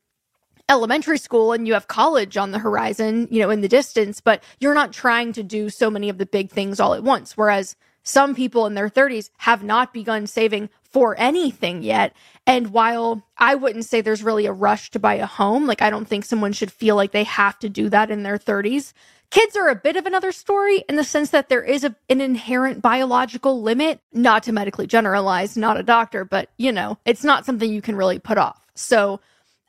elementary 0.69 1.17
school 1.17 1.51
and 1.51 1.67
you 1.67 1.73
have 1.73 1.87
college 1.87 2.37
on 2.37 2.51
the 2.51 2.59
horizon, 2.59 3.27
you 3.29 3.39
know, 3.39 3.49
in 3.49 3.61
the 3.61 3.67
distance, 3.67 4.21
but 4.21 4.43
you're 4.59 4.73
not 4.73 4.93
trying 4.93 5.33
to 5.33 5.43
do 5.43 5.69
so 5.69 5.89
many 5.89 6.07
of 6.09 6.17
the 6.17 6.25
big 6.25 6.49
things 6.49 6.79
all 6.79 6.93
at 6.93 7.03
once. 7.03 7.35
Whereas 7.35 7.75
some 8.03 8.33
people 8.33 8.65
in 8.65 8.73
their 8.73 8.89
30s 8.89 9.29
have 9.39 9.63
not 9.63 9.93
begun 9.93 10.27
saving 10.27 10.69
for 10.83 11.15
anything 11.19 11.83
yet. 11.83 12.13
And 12.47 12.71
while 12.71 13.23
I 13.37 13.55
wouldn't 13.55 13.85
say 13.85 14.01
there's 14.01 14.23
really 14.23 14.45
a 14.45 14.53
rush 14.53 14.91
to 14.91 14.99
buy 14.99 15.15
a 15.15 15.25
home, 15.25 15.65
like 15.65 15.81
I 15.81 15.89
don't 15.89 16.07
think 16.07 16.25
someone 16.25 16.53
should 16.53 16.71
feel 16.71 16.95
like 16.95 17.11
they 17.11 17.23
have 17.23 17.59
to 17.59 17.69
do 17.69 17.89
that 17.89 18.09
in 18.09 18.23
their 18.23 18.37
30s. 18.37 18.93
Kids 19.31 19.55
are 19.55 19.69
a 19.69 19.75
bit 19.75 19.95
of 19.95 20.05
another 20.05 20.33
story 20.33 20.83
in 20.89 20.97
the 20.97 21.05
sense 21.05 21.29
that 21.29 21.47
there 21.47 21.63
is 21.63 21.85
a, 21.85 21.95
an 22.09 22.19
inherent 22.19 22.81
biological 22.81 23.61
limit, 23.61 24.01
not 24.11 24.43
to 24.43 24.51
medically 24.51 24.85
generalize, 24.85 25.55
not 25.55 25.79
a 25.79 25.83
doctor, 25.83 26.25
but 26.25 26.49
you 26.57 26.71
know, 26.71 26.97
it's 27.05 27.23
not 27.23 27.45
something 27.45 27.71
you 27.71 27.81
can 27.81 27.95
really 27.95 28.19
put 28.19 28.37
off. 28.37 28.67
So 28.75 29.21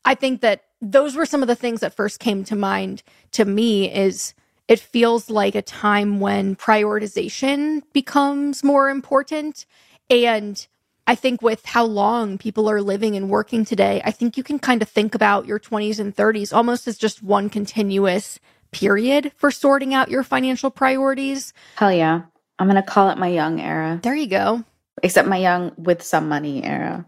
I 0.04 0.16
think 0.16 0.40
that 0.40 0.64
those 0.81 1.14
were 1.14 1.26
some 1.26 1.42
of 1.42 1.49
the 1.49 1.54
things 1.54 1.78
that 1.78 1.95
first 1.95 2.19
came 2.19 2.42
to 2.45 2.57
mind 2.57 3.04
to 3.31 3.45
me 3.45 3.88
is 3.92 4.35
it 4.66 4.81
feels 4.81 5.31
like 5.31 5.54
a 5.54 5.62
time 5.62 6.19
when 6.19 6.57
prioritization 6.57 7.83
becomes 7.92 8.64
more 8.64 8.90
important 8.90 9.64
and 10.11 10.66
I 11.07 11.14
think 11.14 11.42
with 11.42 11.64
how 11.66 11.85
long 11.85 12.38
people 12.38 12.71
are 12.71 12.81
living 12.81 13.16
and 13.16 13.28
working 13.28 13.64
today, 13.64 14.00
I 14.04 14.12
think 14.12 14.37
you 14.37 14.45
can 14.45 14.61
kind 14.61 14.83
of 14.83 14.88
think 14.88 15.14
about 15.16 15.47
your 15.47 15.59
20s 15.59 15.99
and 15.99 16.14
30s 16.14 16.54
almost 16.54 16.87
as 16.87 16.97
just 16.97 17.23
one 17.23 17.50
continuous 17.50 18.38
period 18.72 19.32
for 19.36 19.50
sorting 19.50 19.94
out 19.94 20.10
your 20.10 20.22
financial 20.22 20.70
priorities. 20.70 21.52
Hell 21.76 21.92
yeah. 21.92 22.22
I'm 22.58 22.68
going 22.68 22.82
to 22.82 22.88
call 22.88 23.10
it 23.10 23.18
my 23.18 23.28
young 23.28 23.60
era. 23.60 24.00
There 24.02 24.14
you 24.14 24.26
go. 24.26 24.64
Except 25.02 25.28
my 25.28 25.38
young 25.38 25.72
with 25.76 26.02
some 26.02 26.28
money 26.28 26.64
era. 26.64 27.06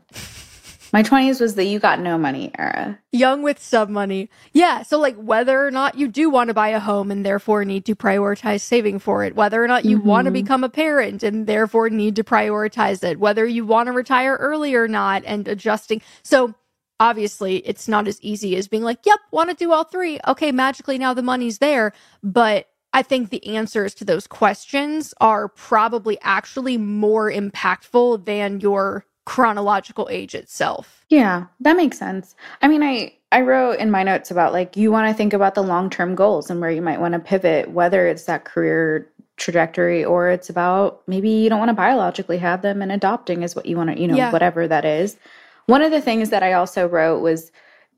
My 0.95 1.03
20s 1.03 1.41
was 1.41 1.57
the 1.57 1.65
you 1.65 1.81
got 1.81 1.99
no 1.99 2.17
money 2.17 2.53
era. 2.57 3.01
Young 3.11 3.43
with 3.43 3.61
some 3.61 3.93
money. 3.93 4.31
Yeah. 4.53 4.85
So, 4.85 5.01
like, 5.01 5.17
whether 5.17 5.67
or 5.67 5.73
not 5.73 5.99
you 5.99 6.07
do 6.07 6.31
want 6.31 6.49
to 6.49 6.55
buy 6.55 6.69
a 6.69 6.79
home 6.79 7.11
and 7.11 7.27
therefore 7.27 7.65
need 7.65 7.85
to 7.87 7.97
prioritize 7.97 8.61
saving 8.61 9.01
for 9.01 9.25
it, 9.25 9.35
whether 9.35 9.63
or 9.63 9.67
not 9.67 9.85
you 9.85 9.99
mm-hmm. 9.99 10.07
want 10.07 10.27
to 10.27 10.31
become 10.31 10.63
a 10.63 10.69
parent 10.69 11.25
and 11.25 11.49
therefore 11.49 11.91
need 11.91 12.15
to 12.15 12.23
prioritize 12.23 13.03
it, 13.03 13.19
whether 13.19 13.45
you 13.45 13.67
want 13.67 13.89
to 13.89 13.93
retire 13.93 14.37
early 14.37 14.77
or 14.77 14.87
not, 14.87 15.25
and 15.27 15.49
adjusting. 15.49 16.01
So, 16.23 16.55
obviously 17.01 17.57
it's 17.59 17.89
not 17.89 18.09
as 18.09 18.21
easy 18.23 18.57
as 18.57 18.69
being 18.69 18.83
like, 18.83 19.01
yep, 19.05 19.21
want 19.31 19.51
to 19.51 19.57
do 19.57 19.73
all 19.73 19.85
three. 19.85 20.19
Okay, 20.27 20.53
magically 20.53 20.99
now 20.99 21.15
the 21.15 21.23
money's 21.23 21.59
there. 21.59 21.93
But 22.23 22.69
I 22.93 23.03
think 23.03 23.31
the 23.31 23.45
answers 23.47 23.95
to 23.97 24.05
those 24.05 24.27
questions 24.27 25.13
are 25.21 25.49
probably 25.49 26.19
actually 26.23 26.79
more 26.79 27.31
impactful 27.31 28.25
than 28.25 28.61
your 28.61 29.05
chronological 29.25 30.09
age 30.11 30.35
itself. 30.35 31.05
Yeah, 31.09 31.47
that 31.61 31.77
makes 31.77 31.99
sense. 31.99 32.37
I 32.63 32.69
mean, 32.69 32.83
I 32.83 33.15
I 33.33 33.41
wrote 33.41 33.81
in 33.81 33.91
my 33.91 34.05
notes 34.05 34.31
about 34.31 34.53
like 34.53 34.77
you 34.77 34.93
want 34.93 35.09
to 35.09 35.15
think 35.15 35.33
about 35.33 35.57
the 35.57 35.63
long-term 35.63 36.15
goals 36.15 36.51
and 36.51 36.61
where 36.61 36.71
you 36.71 36.83
might 36.83 37.01
want 37.01 37.15
to 37.15 37.19
pivot 37.19 37.71
whether 37.71 38.07
it's 38.07 38.25
that 38.25 38.45
career 38.45 39.11
trajectory 39.37 40.05
or 40.05 40.29
it's 40.29 40.49
about 40.49 41.03
maybe 41.09 41.29
you 41.29 41.49
don't 41.49 41.59
want 41.59 41.69
to 41.69 41.75
biologically 41.75 42.39
have 42.39 42.63
them 42.63 42.81
and 42.81 42.93
adopting 42.93 43.43
is 43.43 43.57
what 43.57 43.67
you 43.67 43.77
want 43.77 43.91
to, 43.91 44.01
you 44.01 44.07
know, 44.07 44.15
yeah. 44.15 44.31
whatever 44.31 44.69
that 44.69 44.85
is. 44.85 45.17
One 45.67 45.83
of 45.83 45.91
the 45.91 46.01
things 46.01 46.31
that 46.31 46.43
I 46.43 46.53
also 46.53 46.87
wrote 46.87 47.21
was 47.21 47.51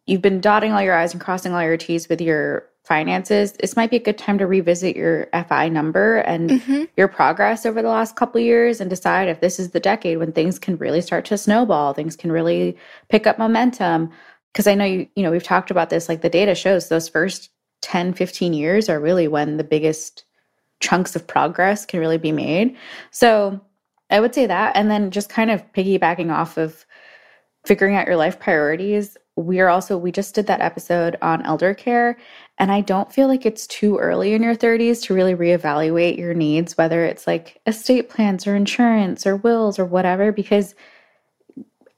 you've 0.06 0.22
been 0.22 0.40
dotting 0.40 0.72
all 0.72 0.82
your 0.82 0.94
I's 0.94 1.12
and 1.12 1.20
crossing 1.20 1.52
all 1.52 1.62
your 1.62 1.76
T's 1.76 2.08
with 2.08 2.20
your 2.20 2.68
finances. 2.84 3.52
This 3.52 3.74
might 3.74 3.90
be 3.90 3.96
a 3.96 4.02
good 4.02 4.16
time 4.16 4.38
to 4.38 4.46
revisit 4.46 4.94
your 4.94 5.28
FI 5.48 5.68
number 5.68 6.18
and 6.18 6.50
mm-hmm. 6.50 6.84
your 6.96 7.08
progress 7.08 7.66
over 7.66 7.82
the 7.82 7.88
last 7.88 8.14
couple 8.14 8.40
years 8.40 8.80
and 8.80 8.88
decide 8.88 9.28
if 9.28 9.40
this 9.40 9.58
is 9.58 9.70
the 9.70 9.80
decade 9.80 10.18
when 10.18 10.30
things 10.30 10.58
can 10.58 10.76
really 10.76 11.00
start 11.00 11.24
to 11.24 11.36
snowball, 11.36 11.92
things 11.92 12.14
can 12.14 12.30
really 12.30 12.76
pick 13.08 13.26
up 13.26 13.38
momentum. 13.38 14.10
Because 14.52 14.68
I 14.68 14.74
know 14.76 14.84
you, 14.84 15.08
you 15.16 15.24
know, 15.24 15.32
we've 15.32 15.42
talked 15.42 15.72
about 15.72 15.90
this, 15.90 16.08
like 16.08 16.22
the 16.22 16.30
data 16.30 16.54
shows 16.54 16.88
those 16.88 17.08
first 17.08 17.50
10, 17.82 18.14
15 18.14 18.54
years 18.54 18.88
are 18.88 19.00
really 19.00 19.26
when 19.26 19.56
the 19.56 19.64
biggest 19.64 20.24
chunks 20.78 21.16
of 21.16 21.26
progress 21.26 21.84
can 21.84 21.98
really 21.98 22.18
be 22.18 22.32
made. 22.32 22.76
So 23.10 23.60
I 24.10 24.20
would 24.20 24.34
say 24.34 24.46
that. 24.46 24.76
And 24.76 24.90
then 24.90 25.10
just 25.10 25.28
kind 25.28 25.50
of 25.50 25.64
piggybacking 25.72 26.32
off 26.32 26.56
of 26.56 26.86
figuring 27.66 27.96
out 27.96 28.06
your 28.06 28.16
life 28.16 28.38
priorities, 28.38 29.16
we 29.36 29.60
are 29.60 29.68
also, 29.68 29.98
we 29.98 30.10
just 30.10 30.34
did 30.34 30.46
that 30.46 30.60
episode 30.62 31.16
on 31.20 31.44
elder 31.44 31.74
care. 31.74 32.16
And 32.58 32.72
I 32.72 32.80
don't 32.80 33.12
feel 33.12 33.28
like 33.28 33.44
it's 33.44 33.66
too 33.66 33.98
early 33.98 34.32
in 34.32 34.42
your 34.42 34.56
30s 34.56 35.02
to 35.04 35.14
really 35.14 35.34
reevaluate 35.34 36.16
your 36.16 36.32
needs, 36.32 36.78
whether 36.78 37.04
it's 37.04 37.26
like 37.26 37.60
estate 37.66 38.08
plans 38.08 38.46
or 38.46 38.56
insurance 38.56 39.26
or 39.26 39.36
wills 39.36 39.78
or 39.78 39.84
whatever, 39.84 40.32
because 40.32 40.74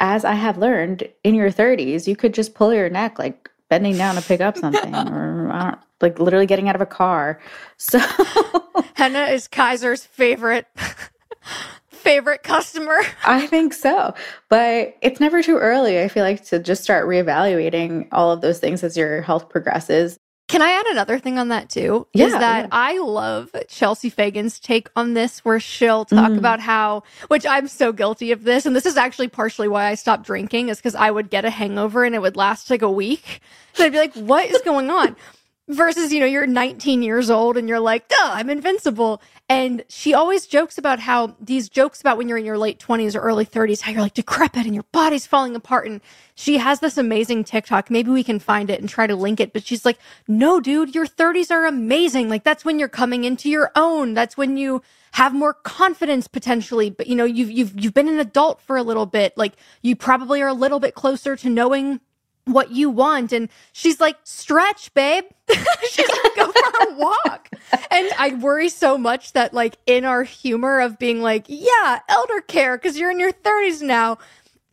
as 0.00 0.24
I 0.24 0.34
have 0.34 0.58
learned 0.58 1.08
in 1.22 1.34
your 1.34 1.50
30s, 1.50 2.06
you 2.06 2.16
could 2.16 2.34
just 2.34 2.54
pull 2.54 2.74
your 2.74 2.90
neck 2.90 3.18
like 3.18 3.48
bending 3.68 3.96
down 3.96 4.16
to 4.16 4.22
pick 4.22 4.40
up 4.40 4.56
something 4.58 4.94
or 4.94 5.78
like 6.00 6.18
literally 6.18 6.46
getting 6.46 6.68
out 6.68 6.74
of 6.74 6.80
a 6.80 6.86
car. 6.86 7.40
So 7.80 7.98
Henah 7.98 9.30
is 9.30 9.46
Kaiser's 9.46 10.04
favorite 10.04 10.66
favorite 11.98 12.42
customer. 12.42 13.00
I 13.26 13.46
think 13.46 13.74
so. 13.74 14.14
But 14.48 14.96
it's 15.02 15.20
never 15.20 15.42
too 15.42 15.56
early, 15.58 16.00
I 16.00 16.08
feel 16.08 16.24
like, 16.24 16.44
to 16.46 16.58
just 16.58 16.82
start 16.82 17.06
reevaluating 17.06 18.08
all 18.12 18.32
of 18.32 18.40
those 18.40 18.58
things 18.58 18.82
as 18.82 18.96
your 18.96 19.22
health 19.22 19.48
progresses. 19.48 20.18
Can 20.48 20.62
I 20.62 20.70
add 20.70 20.86
another 20.86 21.18
thing 21.18 21.38
on 21.38 21.48
that 21.48 21.68
too? 21.68 22.06
Yeah, 22.14 22.24
is 22.26 22.32
that 22.32 22.60
yeah. 22.62 22.68
I 22.72 22.96
love 23.00 23.54
Chelsea 23.68 24.08
Fagan's 24.08 24.58
take 24.58 24.88
on 24.96 25.12
this, 25.12 25.44
where 25.44 25.60
she'll 25.60 26.06
talk 26.06 26.30
Mm. 26.32 26.38
about 26.38 26.58
how, 26.60 27.02
which 27.28 27.44
I'm 27.44 27.68
so 27.68 27.92
guilty 27.92 28.32
of 28.32 28.44
this, 28.44 28.64
and 28.64 28.74
this 28.74 28.86
is 28.86 28.96
actually 28.96 29.28
partially 29.28 29.68
why 29.68 29.88
I 29.88 29.94
stopped 29.94 30.24
drinking, 30.24 30.70
is 30.70 30.78
because 30.78 30.94
I 30.94 31.10
would 31.10 31.28
get 31.28 31.44
a 31.44 31.50
hangover 31.50 32.02
and 32.02 32.14
it 32.14 32.22
would 32.22 32.36
last 32.36 32.70
like 32.70 32.80
a 32.80 32.90
week. 32.90 33.40
And 33.76 33.84
I'd 33.84 33.92
be 33.92 33.98
like, 33.98 34.14
what 34.14 34.48
is 34.48 34.62
going 34.62 34.88
on? 34.90 35.16
Versus, 35.68 36.14
you 36.14 36.20
know, 36.20 36.26
you're 36.26 36.46
19 36.46 37.02
years 37.02 37.28
old 37.28 37.58
and 37.58 37.68
you're 37.68 37.78
like, 37.78 38.08
duh, 38.08 38.16
I'm 38.20 38.48
invincible. 38.48 39.20
And 39.50 39.84
she 39.90 40.14
always 40.14 40.46
jokes 40.46 40.78
about 40.78 40.98
how 40.98 41.36
these 41.38 41.68
jokes 41.68 42.00
about 42.00 42.16
when 42.16 42.26
you're 42.26 42.38
in 42.38 42.46
your 42.46 42.56
late 42.56 42.78
20s 42.78 43.14
or 43.14 43.20
early 43.20 43.44
30s, 43.44 43.82
how 43.82 43.92
you're 43.92 44.00
like 44.00 44.14
decrepit 44.14 44.64
and 44.64 44.74
your 44.74 44.86
body's 44.92 45.26
falling 45.26 45.54
apart. 45.54 45.86
And 45.86 46.00
she 46.34 46.56
has 46.56 46.80
this 46.80 46.96
amazing 46.96 47.44
TikTok. 47.44 47.90
Maybe 47.90 48.10
we 48.10 48.24
can 48.24 48.38
find 48.38 48.70
it 48.70 48.80
and 48.80 48.88
try 48.88 49.06
to 49.06 49.14
link 49.14 49.40
it. 49.40 49.52
But 49.52 49.66
she's 49.66 49.84
like, 49.84 49.98
no, 50.26 50.58
dude, 50.58 50.94
your 50.94 51.06
30s 51.06 51.50
are 51.50 51.66
amazing. 51.66 52.30
Like 52.30 52.44
that's 52.44 52.64
when 52.64 52.78
you're 52.78 52.88
coming 52.88 53.24
into 53.24 53.50
your 53.50 53.70
own. 53.76 54.14
That's 54.14 54.38
when 54.38 54.56
you 54.56 54.80
have 55.12 55.34
more 55.34 55.52
confidence 55.52 56.28
potentially. 56.28 56.88
But 56.88 57.08
you 57.08 57.14
know, 57.14 57.24
you've 57.24 57.50
you've 57.50 57.78
you've 57.78 57.94
been 57.94 58.08
an 58.08 58.18
adult 58.18 58.60
for 58.62 58.76
a 58.76 58.82
little 58.82 59.06
bit. 59.06 59.36
Like 59.36 59.54
you 59.82 59.96
probably 59.96 60.40
are 60.40 60.48
a 60.48 60.54
little 60.54 60.80
bit 60.80 60.94
closer 60.94 61.36
to 61.36 61.50
knowing 61.50 62.00
what 62.48 62.70
you 62.70 62.90
want. 62.90 63.32
And 63.32 63.48
she's 63.72 64.00
like, 64.00 64.16
stretch, 64.24 64.92
babe. 64.94 65.24
she's 65.90 66.08
like, 66.08 66.36
go 66.36 66.50
for 66.50 66.88
a 66.88 66.94
walk. 66.94 67.50
And 67.90 68.10
I 68.18 68.34
worry 68.40 68.68
so 68.68 68.98
much 68.98 69.32
that, 69.32 69.54
like, 69.54 69.76
in 69.86 70.04
our 70.04 70.22
humor 70.22 70.80
of 70.80 70.98
being 70.98 71.22
like, 71.22 71.46
yeah, 71.48 72.00
elder 72.08 72.40
care, 72.40 72.76
because 72.76 72.98
you're 72.98 73.10
in 73.10 73.20
your 73.20 73.32
30s 73.32 73.82
now. 73.82 74.18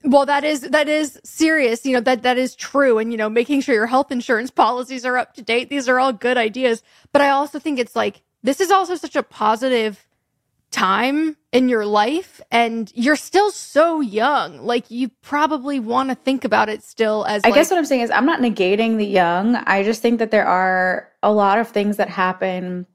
Well, 0.04 0.28
that 0.28 0.44
is 0.44 0.62
that 0.62 0.88
is 0.88 1.20
serious. 1.24 1.84
You 1.84 1.94
know 1.94 2.00
that 2.02 2.22
that 2.22 2.38
is 2.38 2.54
true, 2.56 3.00
and 3.00 3.12
you 3.12 3.18
know 3.18 3.28
making 3.28 3.62
sure 3.62 3.74
your 3.74 3.88
health 3.88 4.12
insurance 4.12 4.52
policies 4.52 5.04
are 5.04 5.18
up 5.18 5.34
to 5.34 5.42
date. 5.42 5.70
These 5.70 5.90
are 5.90 6.00
all 6.00 6.14
good 6.14 6.38
ideas, 6.38 6.84
but 7.12 7.24
I 7.24 7.30
also 7.30 7.58
think 7.58 7.80
it's 7.80 7.96
like 7.96 8.22
this 8.44 8.62
is 8.62 8.70
also 8.70 8.94
such 8.94 9.16
a 9.16 9.24
positive 9.24 10.06
time 10.72 11.38
in 11.52 11.70
your 11.70 11.86
life 11.86 12.42
and 12.52 12.92
you're 12.96 13.16
still 13.16 13.50
so 13.50 14.02
young 14.02 14.66
like 14.66 14.92
you 14.92 15.10
probably 15.22 15.80
want 15.80 16.10
to 16.10 16.16
think 16.16 16.44
about 16.44 16.68
it 16.68 16.84
still 16.84 17.26
as 17.26 17.44
I 17.46 17.50
like, 17.50 17.56
guess 17.56 17.72
what 17.72 17.78
I'm 17.78 17.86
saying 17.86 18.02
is 18.02 18.12
I'm 18.12 18.26
not 18.26 18.42
negating 18.42 18.98
the 18.98 19.06
young. 19.06 19.56
I 19.56 19.84
just 19.84 20.02
think 20.02 20.20
that 20.20 20.32
there 20.32 20.46
are 20.46 21.10
a 21.24 21.32
lot 21.32 21.60
of 21.60 21.70
things 21.70 21.98
that 21.98 22.10
happen 22.10 22.86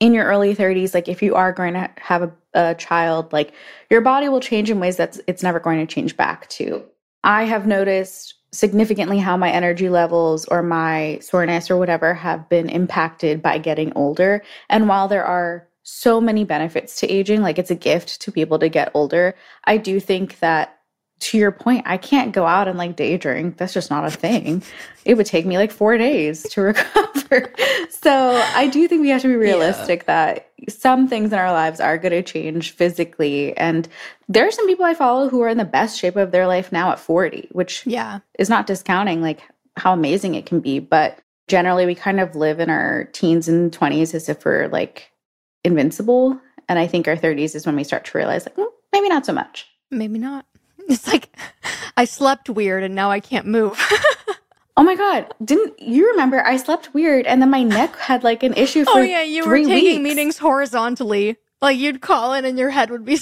in 0.00 0.14
your 0.14 0.24
early 0.24 0.54
30s. 0.54 0.94
Like 0.94 1.08
if 1.08 1.22
you 1.22 1.34
are 1.34 1.52
going 1.52 1.74
to 1.74 1.90
have 1.98 2.22
a, 2.22 2.32
a 2.54 2.74
child, 2.76 3.32
like 3.32 3.52
your 3.90 4.00
body 4.00 4.28
will 4.28 4.40
change 4.40 4.70
in 4.70 4.80
ways 4.80 4.96
that 4.96 5.18
it's 5.26 5.42
never 5.42 5.60
going 5.60 5.84
to 5.84 5.92
change 5.92 6.16
back 6.16 6.48
to. 6.50 6.84
I 7.24 7.44
have 7.44 7.66
noticed 7.66 8.34
significantly 8.52 9.18
how 9.18 9.36
my 9.36 9.50
energy 9.50 9.88
levels 9.88 10.46
or 10.46 10.62
my 10.62 11.18
soreness 11.20 11.70
or 11.70 11.76
whatever 11.76 12.14
have 12.14 12.48
been 12.48 12.68
impacted 12.68 13.42
by 13.42 13.58
getting 13.58 13.92
older. 13.94 14.42
And 14.70 14.88
while 14.88 15.08
there 15.08 15.24
are 15.24 15.68
so 15.90 16.20
many 16.20 16.44
benefits 16.44 17.00
to 17.00 17.10
aging, 17.10 17.40
like 17.40 17.58
it's 17.58 17.70
a 17.70 17.74
gift 17.74 18.20
to 18.20 18.30
be 18.30 18.42
able 18.42 18.58
to 18.58 18.68
get 18.68 18.90
older, 18.92 19.34
I 19.64 19.78
do 19.78 19.98
think 20.00 20.38
that 20.40 20.78
to 21.20 21.38
your 21.38 21.50
point, 21.50 21.84
I 21.86 21.96
can't 21.96 22.32
go 22.32 22.46
out 22.46 22.68
and 22.68 22.76
like 22.76 22.94
day 22.94 23.16
drink. 23.16 23.56
That's 23.56 23.72
just 23.72 23.90
not 23.90 24.04
a 24.04 24.10
thing. 24.10 24.62
It 25.06 25.14
would 25.14 25.24
take 25.24 25.46
me 25.46 25.56
like 25.56 25.72
four 25.72 25.96
days 25.96 26.42
to 26.50 26.60
recover. 26.62 27.52
so 27.88 28.40
I 28.54 28.68
do 28.68 28.86
think 28.86 29.00
we 29.00 29.08
have 29.08 29.22
to 29.22 29.28
be 29.28 29.34
realistic 29.34 30.04
that 30.04 30.50
some 30.68 31.08
things 31.08 31.32
in 31.32 31.38
our 31.38 31.52
lives 31.52 31.80
are 31.80 31.96
going 31.96 32.12
to 32.12 32.22
change 32.22 32.72
physically. 32.72 33.56
And 33.56 33.88
there 34.28 34.46
are 34.46 34.52
some 34.52 34.66
people 34.66 34.84
I 34.84 34.92
follow 34.92 35.30
who 35.30 35.40
are 35.40 35.48
in 35.48 35.58
the 35.58 35.64
best 35.64 35.98
shape 35.98 36.16
of 36.16 36.30
their 36.30 36.46
life 36.46 36.70
now 36.70 36.92
at 36.92 37.00
40, 37.00 37.48
which 37.52 37.86
yeah 37.86 38.20
is 38.38 38.50
not 38.50 38.66
discounting 38.66 39.22
like 39.22 39.40
how 39.78 39.94
amazing 39.94 40.34
it 40.34 40.44
can 40.44 40.60
be. 40.60 40.80
But 40.80 41.18
generally, 41.48 41.86
we 41.86 41.94
kind 41.94 42.20
of 42.20 42.36
live 42.36 42.60
in 42.60 42.68
our 42.68 43.04
teens 43.12 43.48
and 43.48 43.72
20s 43.72 44.14
as 44.14 44.28
if 44.28 44.44
we're 44.44 44.68
like 44.68 45.10
invincible. 45.64 46.40
And 46.68 46.78
I 46.78 46.86
think 46.86 47.08
our 47.08 47.16
30s 47.16 47.54
is 47.54 47.64
when 47.66 47.76
we 47.76 47.84
start 47.84 48.04
to 48.06 48.18
realize, 48.18 48.46
like, 48.46 48.56
"Mm, 48.56 48.68
maybe 48.92 49.08
not 49.08 49.24
so 49.26 49.32
much. 49.32 49.66
maybe 49.90 50.18
not 50.18 50.44
it's 50.88 51.06
like 51.06 51.34
i 51.96 52.04
slept 52.04 52.50
weird 52.50 52.82
and 52.82 52.94
now 52.94 53.10
i 53.10 53.20
can't 53.20 53.46
move 53.46 53.78
Oh 54.76 54.84
my 54.84 54.94
god! 54.94 55.34
Didn't 55.44 55.80
you 55.82 56.08
remember? 56.12 56.40
I 56.46 56.56
slept 56.56 56.94
weird, 56.94 57.26
and 57.26 57.42
then 57.42 57.50
my 57.50 57.64
neck 57.64 57.96
had 57.96 58.22
like 58.22 58.44
an 58.44 58.54
issue 58.54 58.84
for 58.84 58.98
oh 58.98 59.02
yeah 59.02 59.22
you 59.22 59.44
were 59.44 59.56
taking 59.56 59.74
weeks. 59.74 60.02
meetings 60.04 60.38
horizontally 60.38 61.36
like 61.60 61.76
you'd 61.76 62.00
call 62.00 62.32
in 62.32 62.44
and 62.44 62.56
your 62.56 62.70
head 62.70 62.88
would 62.90 63.04
be 63.04 63.18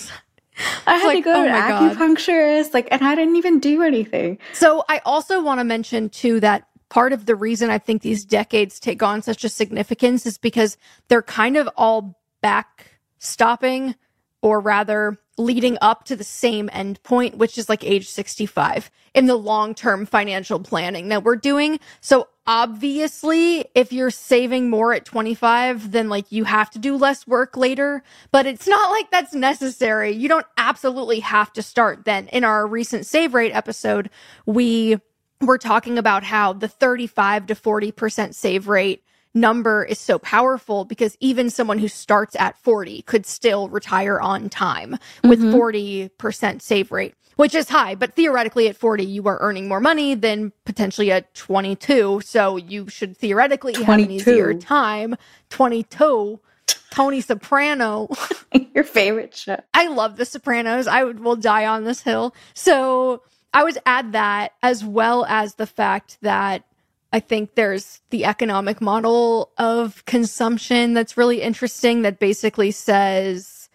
I 0.86 0.96
had 0.98 1.06
like, 1.06 1.16
to 1.16 1.22
go 1.22 1.32
oh 1.32 1.44
to 1.44 1.50
an 1.50 1.96
acupuncturist, 1.96 2.74
like, 2.74 2.88
and 2.90 3.02
I 3.02 3.14
didn't 3.14 3.36
even 3.36 3.58
do 3.58 3.82
anything. 3.82 4.38
So 4.52 4.84
I 4.88 5.00
also 5.06 5.42
want 5.42 5.60
to 5.60 5.64
mention 5.64 6.10
too 6.10 6.40
that 6.40 6.68
part 6.90 7.14
of 7.14 7.24
the 7.24 7.34
reason 7.34 7.70
I 7.70 7.78
think 7.78 8.02
these 8.02 8.24
decades 8.26 8.78
take 8.78 9.02
on 9.02 9.22
such 9.22 9.42
a 9.42 9.48
significance 9.48 10.26
is 10.26 10.36
because 10.36 10.76
they're 11.08 11.22
kind 11.22 11.56
of 11.56 11.70
all 11.76 12.18
back 12.46 12.86
stopping 13.18 13.96
or 14.40 14.60
rather 14.60 15.18
leading 15.36 15.76
up 15.82 16.04
to 16.04 16.14
the 16.14 16.22
same 16.22 16.70
end 16.72 17.02
point, 17.02 17.36
which 17.36 17.58
is 17.58 17.68
like 17.68 17.82
age 17.82 18.06
65 18.06 18.88
in 19.14 19.26
the 19.26 19.34
long 19.34 19.74
term 19.74 20.06
financial 20.06 20.60
planning 20.60 21.08
that 21.08 21.24
we're 21.24 21.34
doing. 21.34 21.80
So 22.00 22.28
obviously, 22.46 23.64
if 23.74 23.92
you're 23.92 24.12
saving 24.12 24.70
more 24.70 24.92
at 24.92 25.04
25, 25.04 25.90
then 25.90 26.08
like 26.08 26.30
you 26.30 26.44
have 26.44 26.70
to 26.70 26.78
do 26.78 26.96
less 26.96 27.26
work 27.26 27.56
later, 27.56 28.04
but 28.30 28.46
it's 28.46 28.68
not 28.68 28.92
like 28.92 29.10
that's 29.10 29.34
necessary. 29.34 30.12
You 30.12 30.28
don't 30.28 30.46
absolutely 30.56 31.18
have 31.18 31.52
to 31.54 31.62
start 31.62 32.04
then. 32.04 32.28
In 32.28 32.44
our 32.44 32.64
recent 32.64 33.06
save 33.06 33.34
rate 33.34 33.50
episode, 33.50 34.08
we 34.46 34.98
were 35.40 35.58
talking 35.58 35.98
about 35.98 36.22
how 36.22 36.52
the 36.52 36.68
35 36.68 37.46
to 37.46 37.56
40% 37.56 38.34
save 38.34 38.68
rate 38.68 39.02
number 39.36 39.84
is 39.84 39.98
so 40.00 40.18
powerful 40.18 40.84
because 40.84 41.16
even 41.20 41.50
someone 41.50 41.78
who 41.78 41.86
starts 41.88 42.34
at 42.36 42.58
40 42.58 43.02
could 43.02 43.26
still 43.26 43.68
retire 43.68 44.18
on 44.20 44.48
time 44.48 44.98
with 45.22 45.40
Mhm. 45.40 45.52
40% 45.52 46.62
save 46.62 46.90
rate, 46.90 47.14
which 47.36 47.54
is 47.54 47.68
high, 47.68 47.94
but 47.94 48.16
theoretically 48.16 48.66
at 48.68 48.76
40 48.76 49.04
you 49.04 49.28
are 49.28 49.38
earning 49.40 49.68
more 49.68 49.80
money 49.80 50.14
than 50.14 50.52
potentially 50.64 51.12
at 51.12 51.32
22, 51.34 52.20
so 52.24 52.56
you 52.56 52.88
should 52.88 53.16
theoretically 53.16 53.74
have 53.74 53.98
an 53.98 54.10
easier 54.10 54.54
time. 54.54 55.14
22 55.50 56.40
Tony 56.90 57.20
Soprano 57.20 58.08
Your 58.74 58.84
favorite 58.84 59.36
show. 59.36 59.58
I 59.74 59.86
love 59.88 60.16
The 60.16 60.24
Sopranos. 60.24 60.86
I 60.86 61.04
would 61.04 61.20
will 61.20 61.36
die 61.36 61.66
on 61.66 61.84
this 61.84 62.00
hill. 62.00 62.34
So 62.54 63.22
I 63.52 63.64
would 63.64 63.78
add 63.86 64.12
that 64.12 64.52
as 64.62 64.82
well 64.84 65.24
as 65.28 65.54
the 65.56 65.66
fact 65.66 66.16
that 66.22 66.64
I 67.16 67.20
think 67.20 67.54
there's 67.54 68.02
the 68.10 68.26
economic 68.26 68.82
model 68.82 69.50
of 69.56 70.04
consumption 70.04 70.92
that's 70.92 71.16
really 71.16 71.40
interesting 71.40 72.02
that 72.02 72.18
basically 72.18 72.70
says 72.72 73.70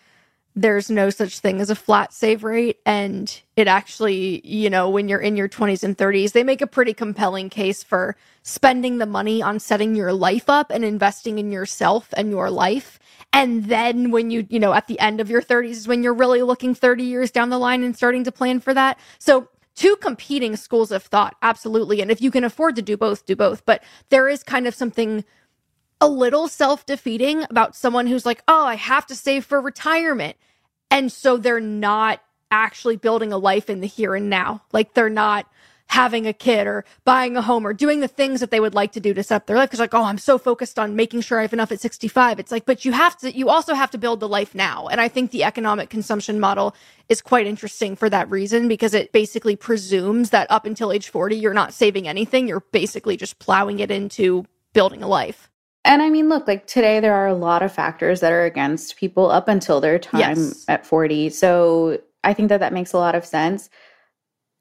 there's 0.55 0.91
no 0.91 1.09
such 1.09 1.39
thing 1.39 1.59
as 1.59 1.71
a 1.71 1.75
flat 1.75 2.13
save 2.13 2.43
rate. 2.43 2.77
And 2.85 3.41
it 3.55 3.67
actually, 3.67 4.45
you 4.45 4.69
know, 4.69 4.91
when 4.91 5.09
you're 5.09 5.19
in 5.19 5.35
your 5.37 5.49
20s 5.49 5.83
and 5.83 5.97
30s, 5.97 6.33
they 6.33 6.43
make 6.43 6.61
a 6.61 6.67
pretty 6.67 6.93
compelling 6.93 7.49
case 7.49 7.83
for 7.83 8.15
spending 8.43 8.99
the 8.99 9.07
money 9.07 9.41
on 9.41 9.59
setting 9.59 9.95
your 9.95 10.13
life 10.13 10.47
up 10.47 10.69
and 10.69 10.85
investing 10.85 11.39
in 11.39 11.51
yourself 11.51 12.13
and 12.15 12.29
your 12.29 12.51
life. 12.51 12.99
And 13.33 13.65
then 13.65 14.11
when 14.11 14.29
you, 14.29 14.45
you 14.51 14.59
know, 14.59 14.73
at 14.73 14.85
the 14.85 14.99
end 14.99 15.19
of 15.19 15.31
your 15.31 15.41
30s 15.41 15.71
is 15.71 15.87
when 15.87 16.03
you're 16.03 16.13
really 16.13 16.43
looking 16.43 16.75
30 16.75 17.05
years 17.05 17.31
down 17.31 17.49
the 17.49 17.57
line 17.57 17.81
and 17.81 17.97
starting 17.97 18.23
to 18.25 18.31
plan 18.31 18.59
for 18.59 18.75
that. 18.75 18.99
So, 19.17 19.49
two 19.75 19.95
competing 19.97 20.55
schools 20.55 20.91
of 20.91 21.03
thought, 21.03 21.35
absolutely. 21.41 22.01
And 22.01 22.11
if 22.11 22.21
you 22.21 22.31
can 22.31 22.43
afford 22.43 22.75
to 22.75 22.81
do 22.81 22.97
both, 22.97 23.25
do 23.25 23.35
both. 23.35 23.65
But 23.65 23.83
there 24.09 24.27
is 24.27 24.43
kind 24.43 24.67
of 24.67 24.75
something 24.75 25.23
a 25.99 26.07
little 26.07 26.47
self 26.47 26.85
defeating 26.85 27.43
about 27.49 27.75
someone 27.75 28.07
who's 28.07 28.25
like, 28.25 28.43
oh, 28.47 28.65
I 28.65 28.75
have 28.75 29.05
to 29.07 29.15
save 29.15 29.45
for 29.45 29.61
retirement. 29.61 30.35
And 30.89 31.11
so 31.11 31.37
they're 31.37 31.59
not 31.59 32.21
actually 32.49 32.97
building 32.97 33.31
a 33.31 33.37
life 33.37 33.69
in 33.69 33.81
the 33.81 33.87
here 33.87 34.15
and 34.15 34.29
now. 34.29 34.63
Like 34.73 34.93
they're 34.93 35.09
not 35.09 35.47
having 35.91 36.25
a 36.25 36.31
kid 36.31 36.67
or 36.67 36.85
buying 37.03 37.35
a 37.35 37.41
home 37.41 37.67
or 37.67 37.73
doing 37.73 37.99
the 37.99 38.07
things 38.07 38.39
that 38.39 38.49
they 38.49 38.61
would 38.61 38.73
like 38.73 38.93
to 38.93 38.99
do 39.01 39.13
to 39.13 39.21
set 39.21 39.35
up 39.35 39.45
their 39.45 39.57
life. 39.57 39.69
Cause 39.69 39.79
like, 39.79 39.93
oh, 39.93 40.05
I'm 40.05 40.17
so 40.17 40.37
focused 40.37 40.79
on 40.79 40.95
making 40.95 41.19
sure 41.19 41.37
I 41.37 41.41
have 41.41 41.51
enough 41.51 41.69
at 41.69 41.81
65. 41.81 42.39
It's 42.39 42.49
like, 42.49 42.65
but 42.65 42.85
you 42.85 42.93
have 42.93 43.17
to, 43.17 43.37
you 43.37 43.49
also 43.49 43.73
have 43.73 43.91
to 43.91 43.97
build 43.97 44.21
the 44.21 44.27
life 44.27 44.55
now. 44.55 44.87
And 44.87 45.01
I 45.01 45.09
think 45.09 45.31
the 45.31 45.43
economic 45.43 45.89
consumption 45.89 46.39
model 46.39 46.73
is 47.09 47.21
quite 47.21 47.45
interesting 47.45 47.97
for 47.97 48.09
that 48.09 48.31
reason 48.31 48.69
because 48.69 48.93
it 48.93 49.11
basically 49.11 49.57
presumes 49.57 50.29
that 50.29 50.49
up 50.49 50.65
until 50.65 50.93
age 50.93 51.09
40, 51.09 51.35
you're 51.35 51.53
not 51.53 51.73
saving 51.73 52.07
anything. 52.07 52.47
You're 52.47 52.61
basically 52.71 53.17
just 53.17 53.39
plowing 53.39 53.79
it 53.79 53.91
into 53.91 54.45
building 54.71 55.03
a 55.03 55.07
life. 55.09 55.49
And 55.83 56.01
I 56.01 56.09
mean, 56.09 56.29
look, 56.29 56.47
like 56.47 56.67
today, 56.67 57.01
there 57.01 57.15
are 57.15 57.27
a 57.27 57.33
lot 57.33 57.63
of 57.63 57.73
factors 57.73 58.21
that 58.21 58.31
are 58.31 58.45
against 58.45 58.95
people 58.95 59.29
up 59.29 59.49
until 59.49 59.81
their 59.81 59.99
time 59.99 60.21
yes. 60.21 60.63
at 60.69 60.85
40. 60.85 61.31
So 61.31 61.99
I 62.23 62.33
think 62.33 62.47
that 62.47 62.61
that 62.61 62.71
makes 62.71 62.93
a 62.93 62.97
lot 62.97 63.13
of 63.15 63.25
sense. 63.25 63.69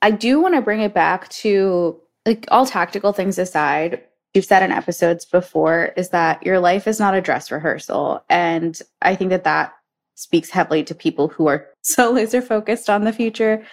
I 0.02 0.10
do 0.10 0.40
want 0.40 0.54
to 0.54 0.62
bring 0.62 0.80
it 0.80 0.94
back 0.94 1.28
to 1.28 2.00
like 2.26 2.46
all 2.50 2.66
tactical 2.66 3.12
things 3.12 3.38
aside. 3.38 4.02
You've 4.34 4.44
said 4.44 4.62
in 4.62 4.72
episodes 4.72 5.24
before 5.24 5.92
is 5.96 6.10
that 6.10 6.44
your 6.44 6.60
life 6.60 6.86
is 6.86 7.00
not 7.00 7.14
a 7.14 7.20
dress 7.20 7.50
rehearsal. 7.50 8.24
And 8.28 8.78
I 9.02 9.16
think 9.16 9.30
that 9.30 9.44
that 9.44 9.72
speaks 10.14 10.50
heavily 10.50 10.84
to 10.84 10.94
people 10.94 11.28
who 11.28 11.48
are 11.48 11.66
so 11.82 12.12
laser 12.12 12.42
focused 12.42 12.88
on 12.88 13.04
the 13.04 13.12
future 13.12 13.64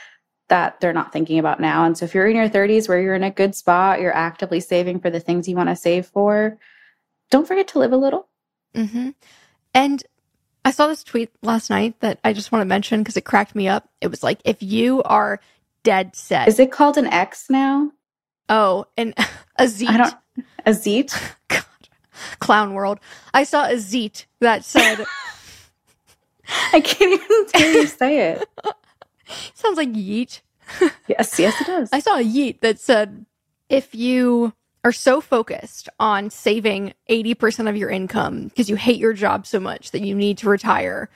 that 0.50 0.80
they're 0.80 0.94
not 0.94 1.12
thinking 1.12 1.40
about 1.40 1.60
now. 1.60 1.84
And 1.84 1.98
so 1.98 2.06
if 2.06 2.16
you're 2.16 2.28
in 2.28 2.38
your 2.38 2.50
30s 2.50 2.88
where 2.88 3.02
you're 3.02 3.16
in 3.16 3.24
a 3.24 3.32
good 3.32 3.54
spot, 3.54 4.00
you're 4.00 4.16
actively 4.16 4.62
saving 4.62 5.02
for 5.02 5.10
the 5.10 5.20
things 5.20 5.48
you 5.48 5.58
want 5.58 5.70
to 5.70 5.76
save 5.76 6.06
for, 6.06 6.58
don't 7.30 7.48
forget 7.48 7.68
to 7.70 7.80
live 7.80 7.92
a 7.92 7.98
little. 7.98 8.30
Mm-hmm. 8.74 9.10
And 9.74 10.04
I 10.63 10.72
saw 10.72 10.88
this 10.88 11.04
tweet 11.04 11.32
last 11.42 11.70
night 11.70 12.00
that 12.00 12.20
I 12.24 12.34
just 12.34 12.52
want 12.52 12.62
to 12.62 12.66
mention 12.66 13.02
because 13.02 13.18
it 13.18 13.26
cracked 13.26 13.56
me 13.56 13.68
up. 13.68 13.90
It 14.00 14.08
was 14.08 14.24
like, 14.24 14.40
if 14.46 14.63
you 14.63 15.04
are 15.04 15.42
dead 15.88 16.17
set. 16.17 16.50
Is 16.50 16.60
it 16.60 16.69
called 16.69 16.97
an 16.97 17.08
X 17.08 17.50
now? 17.50 17.93
Oh, 18.50 18.88
an 18.97 19.13
a 19.56 19.67
zeet. 19.67 19.88
I 19.89 19.97
don't 19.97 20.15
a 20.65 20.73
zeet. 20.73 21.17
God. 21.47 21.63
Clown 22.39 22.73
world. 22.73 23.00
I 23.34 23.45
saw 23.45 23.67
a 23.67 23.78
zeet 23.78 24.26
that 24.41 24.65
said 24.65 25.06
I 26.73 26.82
can't 26.82 27.21
even 27.21 27.45
hear 27.56 27.82
you 27.82 27.88
say 27.88 28.32
it. 28.32 28.50
Sounds 29.54 29.78
like 29.78 29.93
yeet. 29.93 30.41
yes, 31.08 31.39
yes 31.39 31.62
it 31.62 31.67
does. 31.67 31.89
I 31.93 32.00
saw 32.00 32.17
a 32.17 32.23
yeet 32.23 32.60
that 32.60 32.82
said 32.82 33.26
if 33.69 33.95
you 33.95 34.52
are 34.84 34.91
so 34.91 35.21
focused 35.21 35.88
on 36.02 36.30
saving 36.30 36.93
80% 37.10 37.69
of 37.69 37.78
your 37.78 37.89
income 37.89 38.50
because 38.50 38.69
you 38.69 38.76
hate 38.76 39.00
your 39.00 39.13
job 39.13 39.47
so 39.47 39.60
much 39.62 39.91
that 39.91 40.02
you 40.02 40.15
need 40.15 40.38
to 40.39 40.50
retire 40.50 41.10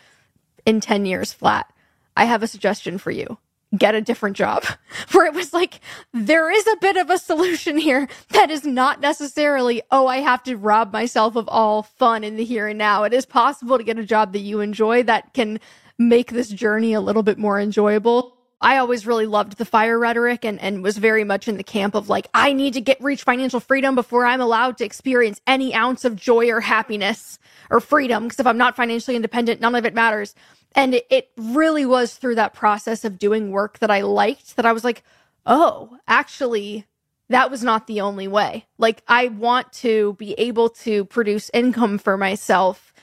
in 0.65 0.79
10 0.79 1.05
years 1.05 1.34
flat, 1.34 1.71
I 2.15 2.23
have 2.23 2.41
a 2.41 2.47
suggestion 2.47 2.97
for 2.97 3.12
you 3.12 3.38
get 3.77 3.95
a 3.95 4.01
different 4.01 4.36
job. 4.36 4.63
Where 5.12 5.25
it 5.25 5.34
was 5.34 5.53
like, 5.53 5.79
there 6.13 6.51
is 6.51 6.67
a 6.67 6.77
bit 6.77 6.97
of 6.97 7.10
a 7.10 7.17
solution 7.17 7.77
here 7.77 8.07
that 8.29 8.51
is 8.51 8.65
not 8.65 9.01
necessarily, 9.01 9.81
oh, 9.91 10.07
I 10.07 10.17
have 10.17 10.43
to 10.43 10.57
rob 10.57 10.91
myself 10.91 11.36
of 11.36 11.47
all 11.47 11.84
fun 11.84 12.23
in 12.23 12.36
the 12.36 12.43
here 12.43 12.67
and 12.67 12.77
now. 12.77 13.03
It 13.03 13.13
is 13.13 13.25
possible 13.25 13.77
to 13.77 13.84
get 13.84 13.99
a 13.99 14.05
job 14.05 14.34
that 14.34 14.39
you 14.39 14.60
enjoy 14.60 15.03
that 15.03 15.34
can 15.34 15.60
make 15.97 16.31
this 16.31 16.49
journey 16.49 16.93
a 16.93 17.01
little 17.01 17.23
bit 17.23 17.38
more 17.38 17.60
enjoyable. 17.60 18.38
I 18.63 18.77
always 18.77 19.07
really 19.07 19.25
loved 19.25 19.57
the 19.57 19.65
fire 19.65 19.97
rhetoric 19.97 20.45
and, 20.45 20.62
and 20.62 20.84
was 20.84 20.97
very 20.97 21.23
much 21.23 21.47
in 21.47 21.57
the 21.57 21.63
camp 21.63 21.95
of 21.95 22.10
like, 22.10 22.27
I 22.34 22.53
need 22.53 22.73
to 22.75 22.81
get 22.81 23.01
reach 23.01 23.23
financial 23.23 23.60
freedom 23.60 23.95
before 23.95 24.25
I'm 24.25 24.39
allowed 24.39 24.77
to 24.77 24.86
experience 24.86 25.41
any 25.47 25.73
ounce 25.73 26.05
of 26.05 26.15
joy 26.15 26.49
or 26.49 26.62
happiness 26.62 27.39
or 27.71 27.79
freedom. 27.79 28.23
Because 28.23 28.39
if 28.39 28.45
I'm 28.45 28.60
not 28.60 28.75
financially 28.75 29.15
independent, 29.15 29.62
none 29.62 29.73
of 29.73 29.86
it 29.86 29.95
matters. 29.95 30.36
And 30.73 30.95
it, 30.95 31.05
it 31.10 31.29
really 31.38 31.86
was 31.86 32.15
through 32.15 32.36
that 32.36 32.53
process 32.53 33.03
of 33.03 33.19
doing 33.19 33.51
work 33.51 33.79
that 33.79 33.91
I 33.91 34.01
liked 34.01 34.55
that 34.55 34.65
I 34.65 34.71
was 34.71 34.84
like, 34.84 35.03
oh, 35.45 35.97
actually, 36.07 36.86
that 37.29 37.51
was 37.51 37.63
not 37.63 37.88
the 37.88 38.01
only 38.01 38.27
way. 38.27 38.65
Like, 38.77 39.03
I 39.07 39.27
want 39.29 39.71
to 39.73 40.13
be 40.13 40.34
able 40.34 40.69
to 40.69 41.05
produce 41.05 41.49
income 41.53 41.97
for 41.97 42.17
myself 42.17 42.93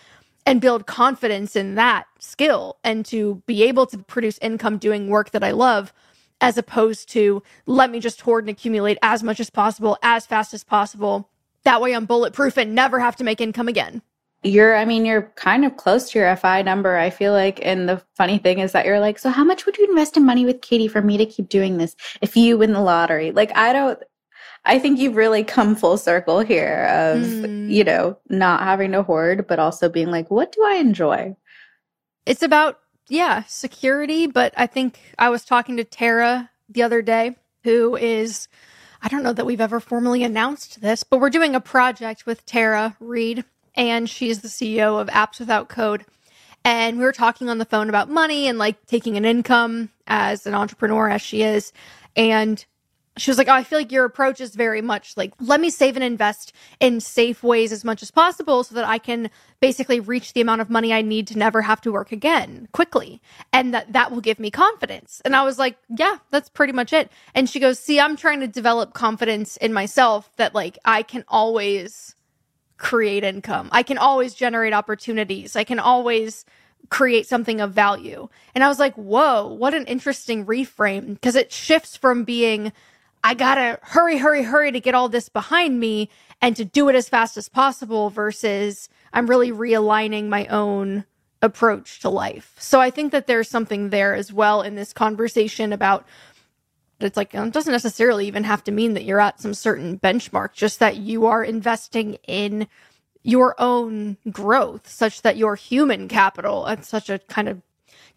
and 0.46 0.60
build 0.60 0.86
confidence 0.86 1.56
in 1.56 1.74
that 1.74 2.06
skill 2.18 2.78
and 2.82 3.04
to 3.06 3.42
be 3.46 3.64
able 3.64 3.86
to 3.86 3.98
produce 3.98 4.38
income 4.38 4.78
doing 4.78 5.08
work 5.08 5.30
that 5.32 5.44
I 5.44 5.50
love, 5.50 5.92
as 6.40 6.56
opposed 6.56 7.10
to 7.10 7.42
let 7.66 7.90
me 7.90 8.00
just 8.00 8.22
hoard 8.22 8.44
and 8.44 8.50
accumulate 8.50 8.98
as 9.02 9.22
much 9.22 9.40
as 9.40 9.50
possible, 9.50 9.98
as 10.02 10.24
fast 10.24 10.54
as 10.54 10.64
possible. 10.64 11.28
That 11.64 11.82
way 11.82 11.94
I'm 11.94 12.06
bulletproof 12.06 12.56
and 12.56 12.74
never 12.74 12.98
have 12.98 13.16
to 13.16 13.24
make 13.24 13.42
income 13.42 13.68
again 13.68 14.00
you're 14.42 14.76
i 14.76 14.84
mean 14.84 15.04
you're 15.04 15.32
kind 15.34 15.64
of 15.64 15.76
close 15.76 16.10
to 16.10 16.18
your 16.18 16.36
fi 16.36 16.62
number 16.62 16.96
i 16.96 17.10
feel 17.10 17.32
like 17.32 17.58
and 17.62 17.88
the 17.88 18.00
funny 18.16 18.38
thing 18.38 18.60
is 18.60 18.72
that 18.72 18.86
you're 18.86 19.00
like 19.00 19.18
so 19.18 19.30
how 19.30 19.44
much 19.44 19.66
would 19.66 19.76
you 19.76 19.88
invest 19.88 20.16
in 20.16 20.24
money 20.24 20.44
with 20.44 20.60
katie 20.60 20.88
for 20.88 21.02
me 21.02 21.16
to 21.16 21.26
keep 21.26 21.48
doing 21.48 21.76
this 21.76 21.96
if 22.20 22.36
you 22.36 22.58
win 22.58 22.72
the 22.72 22.80
lottery? 22.80 23.32
Like 23.32 23.56
i 23.56 23.72
don't 23.72 23.98
i 24.64 24.78
think 24.78 24.98
you've 24.98 25.16
really 25.16 25.42
come 25.42 25.74
full 25.74 25.98
circle 25.98 26.40
here 26.40 26.86
of 26.90 27.22
mm. 27.22 27.70
you 27.70 27.82
know 27.82 28.16
not 28.28 28.62
having 28.62 28.92
to 28.92 29.02
hoard 29.02 29.46
but 29.46 29.58
also 29.58 29.88
being 29.88 30.10
like 30.10 30.30
what 30.30 30.52
do 30.52 30.64
i 30.64 30.74
enjoy? 30.74 31.36
It's 32.26 32.42
about 32.42 32.78
yeah 33.08 33.42
security 33.44 34.26
but 34.26 34.52
i 34.56 34.66
think 34.66 35.00
i 35.18 35.30
was 35.30 35.44
talking 35.44 35.76
to 35.78 35.84
tara 35.84 36.50
the 36.68 36.82
other 36.82 37.00
day 37.00 37.34
who 37.64 37.96
is 37.96 38.48
i 39.00 39.08
don't 39.08 39.22
know 39.22 39.32
that 39.32 39.46
we've 39.46 39.62
ever 39.62 39.80
formally 39.80 40.22
announced 40.22 40.82
this 40.82 41.02
but 41.04 41.18
we're 41.18 41.30
doing 41.30 41.54
a 41.54 41.60
project 41.60 42.26
with 42.26 42.44
tara 42.44 42.96
reed 43.00 43.44
and 43.74 44.08
she's 44.08 44.40
the 44.40 44.48
CEO 44.48 45.00
of 45.00 45.08
Apps 45.08 45.40
Without 45.40 45.68
Code. 45.68 46.04
And 46.64 46.98
we 46.98 47.04
were 47.04 47.12
talking 47.12 47.48
on 47.48 47.58
the 47.58 47.64
phone 47.64 47.88
about 47.88 48.10
money 48.10 48.46
and 48.46 48.58
like 48.58 48.84
taking 48.86 49.16
an 49.16 49.24
income 49.24 49.90
as 50.06 50.46
an 50.46 50.54
entrepreneur, 50.54 51.08
as 51.08 51.22
she 51.22 51.42
is. 51.42 51.72
And 52.16 52.64
she 53.18 53.30
was 53.30 53.38
like, 53.38 53.48
Oh, 53.48 53.52
I 53.54 53.64
feel 53.64 53.78
like 53.78 53.92
your 53.92 54.04
approach 54.04 54.40
is 54.40 54.54
very 54.54 54.80
much 54.80 55.16
like, 55.16 55.32
let 55.40 55.60
me 55.60 55.70
save 55.70 55.96
and 55.96 56.04
invest 56.04 56.52
in 56.80 57.00
safe 57.00 57.42
ways 57.42 57.72
as 57.72 57.84
much 57.84 58.02
as 58.02 58.10
possible 58.10 58.64
so 58.64 58.74
that 58.74 58.86
I 58.86 58.98
can 58.98 59.30
basically 59.60 60.00
reach 60.00 60.32
the 60.32 60.40
amount 60.40 60.60
of 60.60 60.70
money 60.70 60.92
I 60.92 61.02
need 61.02 61.26
to 61.28 61.38
never 61.38 61.62
have 61.62 61.80
to 61.82 61.92
work 61.92 62.12
again 62.12 62.68
quickly. 62.72 63.20
And 63.52 63.74
that 63.74 63.92
that 63.92 64.12
will 64.12 64.20
give 64.20 64.38
me 64.38 64.50
confidence. 64.50 65.20
And 65.24 65.34
I 65.34 65.42
was 65.44 65.58
like, 65.58 65.76
Yeah, 65.88 66.18
that's 66.30 66.48
pretty 66.48 66.72
much 66.72 66.92
it. 66.92 67.10
And 67.34 67.48
she 67.48 67.60
goes, 67.60 67.78
See, 67.78 68.00
I'm 68.00 68.16
trying 68.16 68.40
to 68.40 68.48
develop 68.48 68.94
confidence 68.94 69.56
in 69.56 69.72
myself 69.72 70.30
that 70.36 70.54
like 70.54 70.78
I 70.84 71.02
can 71.02 71.24
always 71.28 72.14
create 72.78 73.24
income. 73.24 73.68
I 73.72 73.82
can 73.82 73.98
always 73.98 74.34
generate 74.34 74.72
opportunities. 74.72 75.56
I 75.56 75.64
can 75.64 75.78
always 75.78 76.44
create 76.90 77.26
something 77.26 77.60
of 77.60 77.72
value. 77.72 78.28
And 78.54 78.64
I 78.64 78.68
was 78.68 78.78
like, 78.78 78.94
whoa, 78.94 79.46
what 79.46 79.74
an 79.74 79.84
interesting 79.86 80.46
reframe 80.46 81.14
because 81.14 81.34
it 81.34 81.52
shifts 81.52 81.96
from 81.96 82.24
being, 82.24 82.72
I 83.22 83.34
gotta 83.34 83.78
hurry, 83.82 84.16
hurry, 84.18 84.44
hurry 84.44 84.72
to 84.72 84.80
get 84.80 84.94
all 84.94 85.08
this 85.08 85.28
behind 85.28 85.78
me 85.78 86.08
and 86.40 86.56
to 86.56 86.64
do 86.64 86.88
it 86.88 86.94
as 86.94 87.08
fast 87.08 87.36
as 87.36 87.48
possible 87.48 88.10
versus 88.10 88.88
I'm 89.12 89.26
really 89.26 89.50
realigning 89.50 90.28
my 90.28 90.46
own 90.46 91.04
approach 91.42 92.00
to 92.00 92.08
life. 92.08 92.54
So 92.58 92.80
I 92.80 92.90
think 92.90 93.12
that 93.12 93.26
there's 93.26 93.48
something 93.48 93.90
there 93.90 94.14
as 94.14 94.32
well 94.32 94.62
in 94.62 94.76
this 94.76 94.92
conversation 94.92 95.72
about 95.72 96.06
it's 97.00 97.16
like 97.16 97.34
it 97.34 97.52
doesn't 97.52 97.72
necessarily 97.72 98.26
even 98.26 98.44
have 98.44 98.64
to 98.64 98.72
mean 98.72 98.94
that 98.94 99.04
you're 99.04 99.20
at 99.20 99.40
some 99.40 99.54
certain 99.54 99.98
benchmark, 99.98 100.52
just 100.52 100.78
that 100.80 100.96
you 100.96 101.26
are 101.26 101.44
investing 101.44 102.14
in 102.26 102.66
your 103.22 103.54
own 103.58 104.16
growth 104.30 104.88
such 104.88 105.22
that 105.22 105.36
your 105.36 105.54
human 105.54 106.08
capital, 106.08 106.66
it's 106.66 106.88
such 106.88 107.10
a 107.10 107.18
kind 107.18 107.48
of 107.48 107.60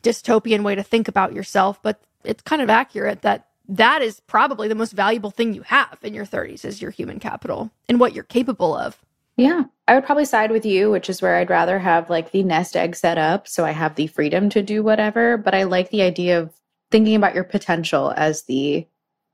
dystopian 0.03 0.63
way 0.63 0.75
to 0.75 0.83
think 0.83 1.07
about 1.07 1.33
yourself, 1.33 1.81
but 1.81 2.01
it's 2.23 2.41
kind 2.43 2.61
of 2.61 2.69
accurate 2.69 3.21
that 3.21 3.47
that 3.67 4.01
is 4.01 4.19
probably 4.21 4.67
the 4.67 4.75
most 4.75 4.93
valuable 4.93 5.31
thing 5.31 5.53
you 5.53 5.61
have 5.63 5.97
in 6.01 6.13
your 6.13 6.25
30s 6.25 6.65
is 6.65 6.81
your 6.81 6.91
human 6.91 7.19
capital 7.19 7.71
and 7.87 7.99
what 7.99 8.13
you're 8.13 8.23
capable 8.23 8.75
of. 8.75 8.99
Yeah. 9.37 9.63
I 9.87 9.95
would 9.95 10.05
probably 10.05 10.25
side 10.25 10.51
with 10.51 10.65
you, 10.65 10.91
which 10.91 11.09
is 11.09 11.21
where 11.21 11.37
I'd 11.37 11.49
rather 11.49 11.79
have 11.79 12.09
like 12.09 12.31
the 12.31 12.43
nest 12.43 12.75
egg 12.75 12.95
set 12.95 13.17
up 13.17 13.47
so 13.47 13.65
I 13.65 13.71
have 13.71 13.95
the 13.95 14.07
freedom 14.07 14.49
to 14.51 14.61
do 14.61 14.83
whatever, 14.83 15.37
but 15.37 15.55
I 15.55 15.63
like 15.63 15.89
the 15.89 16.01
idea 16.01 16.39
of 16.39 16.53
thinking 16.91 17.15
about 17.15 17.35
your 17.35 17.43
potential 17.43 18.13
as 18.15 18.43
the 18.43 18.85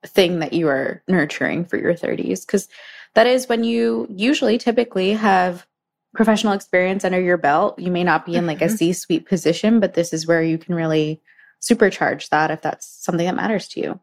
thing 0.05 0.39
that 0.39 0.53
you 0.53 0.67
are 0.67 1.03
nurturing 1.07 1.65
for 1.65 1.77
your 1.77 1.93
30s 1.93 2.45
because 2.45 2.69
that 3.15 3.27
is 3.27 3.49
when 3.49 3.63
you 3.63 4.07
usually 4.09 4.57
typically 4.57 5.11
have 5.13 5.65
professional 6.13 6.53
experience 6.53 7.03
under 7.03 7.19
your 7.19 7.37
belt. 7.37 7.77
You 7.79 7.91
may 7.91 8.03
not 8.03 8.25
be 8.25 8.35
in 8.35 8.45
like 8.45 8.61
a 8.61 8.65
mm-hmm. 8.65 8.75
c-suite 8.75 9.25
position 9.25 9.79
but 9.79 9.95
this 9.95 10.13
is 10.13 10.27
where 10.27 10.43
you 10.43 10.57
can 10.57 10.75
really 10.75 11.21
supercharge 11.61 12.29
that 12.29 12.51
if 12.51 12.61
that's 12.61 12.85
something 12.85 13.25
that 13.25 13.35
matters 13.35 13.67
to 13.69 13.79
you. 13.81 13.99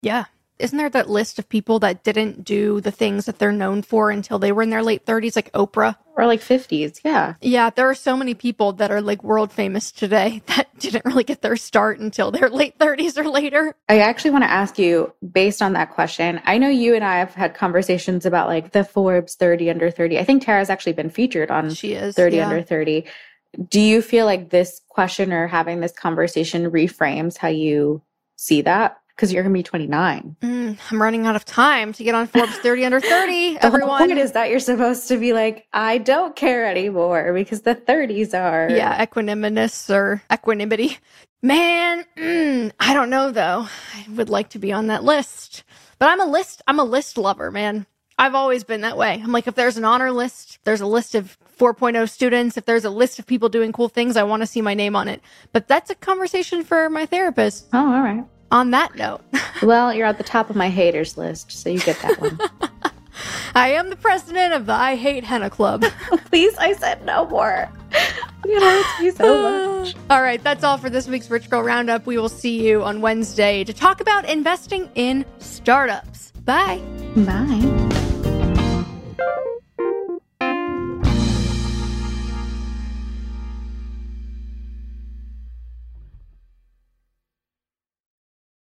Yeah 0.00 0.26
isn't 0.62 0.78
there 0.78 0.90
that 0.90 1.10
list 1.10 1.38
of 1.38 1.48
people 1.48 1.78
that 1.80 2.04
didn't 2.04 2.44
do 2.44 2.80
the 2.80 2.90
things 2.90 3.26
that 3.26 3.38
they're 3.38 3.52
known 3.52 3.82
for 3.82 4.10
until 4.10 4.38
they 4.38 4.52
were 4.52 4.62
in 4.62 4.70
their 4.70 4.82
late 4.82 5.04
30s 5.04 5.36
like 5.36 5.52
oprah? 5.52 5.96
Or 6.14 6.26
like 6.26 6.40
50s 6.40 7.00
yeah. 7.04 7.34
Yeah 7.40 7.70
there 7.70 7.88
are 7.88 7.94
so 7.94 8.16
many 8.16 8.34
people 8.34 8.74
that 8.74 8.90
are 8.90 9.00
like 9.00 9.24
world 9.24 9.50
famous 9.50 9.90
today 9.90 10.42
that 10.46 10.68
didn't 10.78 11.04
really 11.04 11.24
get 11.24 11.42
their 11.42 11.56
start 11.56 12.00
until 12.00 12.30
their 12.30 12.50
late 12.50 12.78
30s 12.78 13.16
or 13.16 13.28
later. 13.28 13.74
I 13.88 14.00
actually 14.00 14.32
want 14.32 14.44
to 14.44 14.50
ask 14.50 14.78
you 14.78 15.12
based 15.32 15.62
on 15.62 15.72
that 15.72 15.90
question 15.90 16.40
i 16.44 16.58
know 16.58 16.68
you 16.68 16.94
and 16.94 17.04
i 17.04 17.18
have 17.18 17.34
had 17.34 17.54
conversations 17.54 18.26
about 18.26 18.48
like 18.48 18.72
the 18.72 18.84
forbes 18.84 19.34
30 19.34 19.70
under 19.70 19.90
30 19.90 20.18
i 20.18 20.24
think 20.24 20.42
tara's 20.42 20.70
actually 20.70 20.92
been 20.92 21.10
featured 21.10 21.50
on 21.50 21.70
she 21.70 21.92
is 21.92 22.14
30 22.14 22.36
yeah. 22.36 22.48
under 22.48 22.62
30 22.62 23.04
do 23.68 23.80
you 23.80 24.02
feel 24.02 24.26
like 24.26 24.50
this 24.50 24.80
question 24.88 25.32
or 25.32 25.46
having 25.46 25.80
this 25.80 25.92
conversation 25.92 26.70
reframes 26.70 27.36
how 27.36 27.48
you 27.48 28.02
see 28.36 28.62
that 28.62 28.98
because 29.16 29.32
you're 29.32 29.42
going 29.42 29.52
to 29.52 29.58
be 29.58 29.62
29. 29.62 30.36
Mm, 30.40 30.78
I'm 30.90 31.02
running 31.02 31.26
out 31.26 31.36
of 31.36 31.44
time 31.44 31.92
to 31.92 32.04
get 32.04 32.14
on 32.14 32.26
Forbes 32.26 32.56
30 32.58 32.84
under 32.86 33.00
30. 33.00 33.54
the 33.54 33.64
everyone. 33.64 33.88
whole 33.90 33.98
point 34.06 34.18
is 34.18 34.32
that 34.32 34.50
you're 34.50 34.58
supposed 34.58 35.08
to 35.08 35.18
be 35.18 35.32
like, 35.32 35.66
I 35.72 35.98
don't 35.98 36.34
care 36.34 36.66
anymore 36.66 37.32
because 37.32 37.62
the 37.62 37.74
30s 37.74 38.38
are. 38.38 38.70
Yeah, 38.70 39.04
equanimous 39.04 39.94
or 39.94 40.22
equanimity. 40.32 40.98
Man, 41.42 42.04
mm, 42.16 42.72
I 42.78 42.94
don't 42.94 43.10
know 43.10 43.30
though. 43.30 43.66
I 43.94 44.06
would 44.10 44.30
like 44.30 44.50
to 44.50 44.58
be 44.58 44.72
on 44.72 44.86
that 44.88 45.04
list. 45.04 45.64
But 45.98 46.08
I'm 46.08 46.20
a 46.20 46.26
list 46.26 46.62
I'm 46.66 46.78
a 46.78 46.84
list 46.84 47.18
lover, 47.18 47.50
man. 47.50 47.86
I've 48.18 48.34
always 48.34 48.62
been 48.62 48.82
that 48.82 48.96
way. 48.96 49.20
I'm 49.22 49.32
like 49.32 49.48
if 49.48 49.54
there's 49.54 49.76
an 49.76 49.84
honor 49.84 50.12
list, 50.12 50.58
there's 50.64 50.80
a 50.80 50.86
list 50.86 51.14
of 51.14 51.36
4.0 51.58 52.08
students, 52.08 52.56
if 52.56 52.64
there's 52.64 52.84
a 52.84 52.90
list 52.90 53.18
of 53.18 53.26
people 53.26 53.48
doing 53.48 53.72
cool 53.72 53.88
things, 53.88 54.16
I 54.16 54.22
want 54.22 54.42
to 54.42 54.46
see 54.46 54.62
my 54.62 54.74
name 54.74 54.96
on 54.96 55.08
it. 55.08 55.20
But 55.52 55.68
that's 55.68 55.90
a 55.90 55.94
conversation 55.94 56.64
for 56.64 56.88
my 56.88 57.06
therapist. 57.06 57.68
Oh, 57.72 57.78
all 57.78 58.02
right 58.02 58.24
on 58.52 58.70
that 58.70 58.94
note. 58.94 59.22
well, 59.62 59.92
you're 59.92 60.06
at 60.06 60.18
the 60.18 60.24
top 60.24 60.50
of 60.50 60.54
my 60.54 60.68
haters 60.68 61.16
list, 61.16 61.50
so 61.50 61.68
you 61.70 61.80
get 61.80 61.98
that 62.02 62.20
one. 62.20 62.38
I 63.54 63.72
am 63.72 63.90
the 63.90 63.96
president 63.96 64.54
of 64.54 64.66
the 64.66 64.72
I 64.72 64.94
Hate 64.96 65.24
Henah 65.24 65.50
Club. 65.50 65.82
Please, 66.26 66.56
I 66.56 66.72
said 66.74 67.04
no 67.04 67.26
more. 67.26 67.68
It 68.44 68.62
hurts 68.62 69.00
me 69.00 69.10
so 69.10 69.42
much. 69.82 69.94
all 70.08 70.22
right, 70.22 70.42
that's 70.42 70.64
all 70.64 70.78
for 70.78 70.88
this 70.88 71.08
week's 71.08 71.30
Rich 71.30 71.50
Girl 71.50 71.62
Roundup. 71.62 72.06
We 72.06 72.16
will 72.18 72.28
see 72.30 72.66
you 72.66 72.82
on 72.82 73.00
Wednesday 73.00 73.64
to 73.64 73.72
talk 73.72 74.00
about 74.00 74.28
investing 74.28 74.88
in 74.94 75.26
startups. 75.38 76.32
Bye. 76.44 76.80
Bye. 77.16 77.82